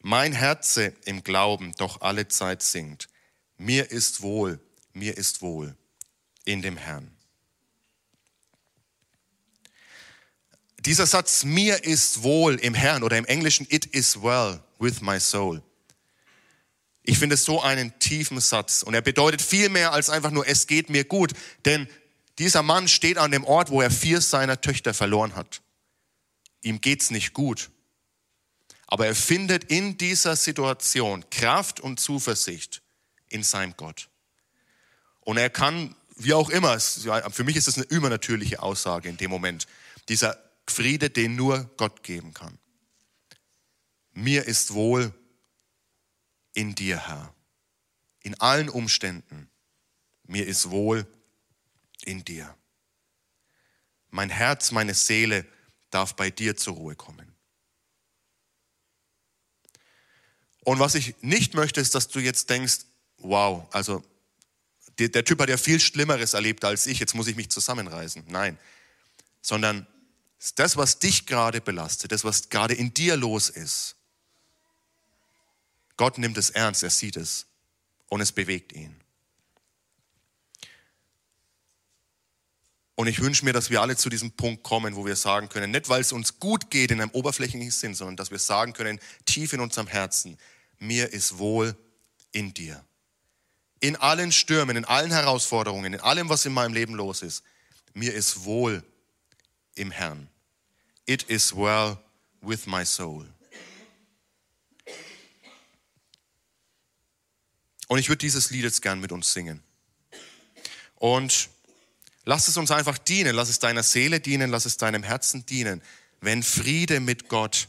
mein 0.00 0.32
Herze 0.32 0.94
im 1.04 1.24
Glauben 1.24 1.74
doch 1.76 2.00
alle 2.00 2.28
Zeit 2.28 2.62
singt, 2.62 3.08
mir 3.56 3.90
ist 3.90 4.22
wohl, 4.22 4.60
mir 4.92 5.16
ist 5.16 5.42
wohl 5.42 5.76
in 6.44 6.62
dem 6.62 6.76
Herrn. 6.76 7.14
Dieser 10.78 11.06
Satz, 11.06 11.44
mir 11.44 11.84
ist 11.84 12.22
wohl 12.22 12.54
im 12.54 12.72
Herrn 12.72 13.02
oder 13.02 13.18
im 13.18 13.26
Englischen, 13.26 13.66
it 13.68 13.84
is 13.86 14.22
well 14.22 14.62
with 14.78 15.02
my 15.02 15.20
soul. 15.20 15.62
Ich 17.02 17.18
finde 17.18 17.34
es 17.34 17.44
so 17.44 17.62
einen 17.62 17.98
tiefen 17.98 18.40
Satz 18.40 18.82
und 18.82 18.94
er 18.94 19.02
bedeutet 19.02 19.42
viel 19.42 19.68
mehr 19.68 19.92
als 19.92 20.10
einfach 20.10 20.30
nur, 20.30 20.46
es 20.46 20.66
geht 20.66 20.90
mir 20.90 21.04
gut, 21.04 21.32
denn 21.64 21.88
dieser 22.38 22.62
Mann 22.62 22.88
steht 22.88 23.18
an 23.18 23.30
dem 23.30 23.44
Ort, 23.44 23.70
wo 23.70 23.80
er 23.80 23.90
vier 23.90 24.20
seiner 24.20 24.60
Töchter 24.60 24.94
verloren 24.94 25.36
hat. 25.36 25.62
Ihm 26.62 26.80
geht's 26.80 27.10
nicht 27.10 27.32
gut. 27.32 27.70
Aber 28.86 29.06
er 29.06 29.14
findet 29.14 29.64
in 29.64 29.98
dieser 29.98 30.36
Situation 30.36 31.24
Kraft 31.30 31.80
und 31.80 32.00
Zuversicht 32.00 32.82
in 33.28 33.42
seinem 33.42 33.76
Gott. 33.76 34.08
Und 35.20 35.36
er 35.36 35.50
kann, 35.50 35.94
wie 36.16 36.34
auch 36.34 36.50
immer, 36.50 36.78
für 36.80 37.44
mich 37.44 37.56
ist 37.56 37.68
es 37.68 37.76
eine 37.76 37.86
übernatürliche 37.86 38.62
Aussage 38.62 39.08
in 39.08 39.16
dem 39.16 39.30
Moment, 39.30 39.66
dieser 40.08 40.38
Friede, 40.66 41.10
den 41.10 41.36
nur 41.36 41.70
Gott 41.76 42.02
geben 42.02 42.34
kann. 42.34 42.58
Mir 44.12 44.46
ist 44.46 44.74
wohl 44.74 45.12
in 46.54 46.74
dir, 46.74 47.06
Herr. 47.08 47.34
In 48.22 48.38
allen 48.40 48.68
Umständen. 48.68 49.48
Mir 50.24 50.46
ist 50.46 50.70
wohl 50.70 51.06
in 52.04 52.24
dir. 52.24 52.54
Mein 54.10 54.30
Herz, 54.30 54.70
meine 54.72 54.94
Seele 54.94 55.46
darf 55.90 56.14
bei 56.14 56.30
dir 56.30 56.56
zur 56.56 56.74
Ruhe 56.74 56.96
kommen. 56.96 57.34
Und 60.64 60.78
was 60.78 60.94
ich 60.94 61.14
nicht 61.22 61.54
möchte, 61.54 61.80
ist, 61.80 61.94
dass 61.94 62.08
du 62.08 62.20
jetzt 62.20 62.50
denkst, 62.50 62.80
wow, 63.18 63.66
also 63.72 64.04
der, 64.98 65.08
der 65.08 65.24
Typ 65.24 65.40
hat 65.40 65.48
ja 65.48 65.56
viel 65.56 65.80
Schlimmeres 65.80 66.34
erlebt 66.34 66.64
als 66.64 66.86
ich, 66.86 66.98
jetzt 66.98 67.14
muss 67.14 67.26
ich 67.26 67.36
mich 67.36 67.50
zusammenreißen. 67.50 68.24
Nein, 68.28 68.58
sondern 69.40 69.86
das, 70.56 70.76
was 70.76 70.98
dich 70.98 71.26
gerade 71.26 71.60
belastet, 71.60 72.12
das, 72.12 72.24
was 72.24 72.48
gerade 72.48 72.74
in 72.74 72.92
dir 72.94 73.16
los 73.16 73.48
ist. 73.50 73.96
Gott 76.00 76.16
nimmt 76.16 76.38
es 76.38 76.48
ernst, 76.48 76.82
er 76.82 76.88
sieht 76.88 77.18
es 77.18 77.44
und 78.08 78.22
es 78.22 78.32
bewegt 78.32 78.72
ihn. 78.72 78.96
Und 82.94 83.06
ich 83.06 83.20
wünsche 83.20 83.44
mir, 83.44 83.52
dass 83.52 83.68
wir 83.68 83.82
alle 83.82 83.98
zu 83.98 84.08
diesem 84.08 84.30
Punkt 84.30 84.62
kommen, 84.62 84.96
wo 84.96 85.04
wir 85.04 85.14
sagen 85.14 85.50
können, 85.50 85.70
nicht 85.70 85.90
weil 85.90 86.00
es 86.00 86.12
uns 86.12 86.38
gut 86.38 86.70
geht 86.70 86.90
in 86.90 87.02
einem 87.02 87.10
oberflächlichen 87.10 87.70
Sinn, 87.70 87.94
sondern 87.94 88.16
dass 88.16 88.30
wir 88.30 88.38
sagen 88.38 88.72
können, 88.72 88.98
tief 89.26 89.52
in 89.52 89.60
unserem 89.60 89.88
Herzen, 89.88 90.38
mir 90.78 91.12
ist 91.12 91.36
wohl 91.36 91.76
in 92.32 92.54
dir. 92.54 92.82
In 93.80 93.96
allen 93.96 94.32
Stürmen, 94.32 94.78
in 94.78 94.86
allen 94.86 95.10
Herausforderungen, 95.10 95.92
in 95.92 96.00
allem, 96.00 96.30
was 96.30 96.46
in 96.46 96.54
meinem 96.54 96.72
Leben 96.72 96.94
los 96.94 97.20
ist, 97.20 97.42
mir 97.92 98.14
ist 98.14 98.46
wohl 98.46 98.82
im 99.74 99.90
Herrn. 99.90 100.30
It 101.04 101.24
is 101.24 101.54
well 101.54 101.98
with 102.40 102.66
my 102.66 102.86
soul. 102.86 103.26
Und 107.90 107.98
ich 107.98 108.08
würde 108.08 108.18
dieses 108.18 108.50
Lied 108.50 108.62
jetzt 108.62 108.82
gern 108.82 109.00
mit 109.00 109.10
uns 109.10 109.32
singen. 109.32 109.60
Und 110.94 111.50
lass 112.24 112.46
es 112.46 112.56
uns 112.56 112.70
einfach 112.70 112.98
dienen, 112.98 113.34
lass 113.34 113.48
es 113.48 113.58
deiner 113.58 113.82
Seele 113.82 114.20
dienen, 114.20 114.48
lass 114.48 114.64
es 114.64 114.76
deinem 114.76 115.02
Herzen 115.02 115.44
dienen, 115.44 115.82
wenn 116.20 116.44
Friede 116.44 117.00
mit 117.00 117.28
Gott 117.28 117.68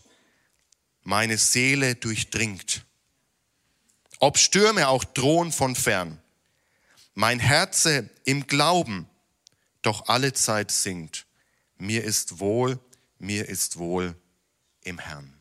meine 1.02 1.40
Seele 1.40 1.96
durchdringt. 1.96 2.86
Ob 4.20 4.38
Stürme 4.38 4.90
auch 4.90 5.04
drohen 5.04 5.52
von 5.52 5.76
fern, 5.76 6.22
mein 7.16 7.40
Herze 7.40 8.08
im 8.24 8.46
Glauben 8.46 9.10
doch 9.82 10.08
alle 10.08 10.34
Zeit 10.34 10.70
singt 10.70 11.26
mir 11.82 12.04
ist 12.04 12.40
wohl, 12.40 12.80
mir 13.18 13.50
ist 13.50 13.80
wohl 13.80 14.16
im 14.84 15.00
Herrn. 15.00 15.41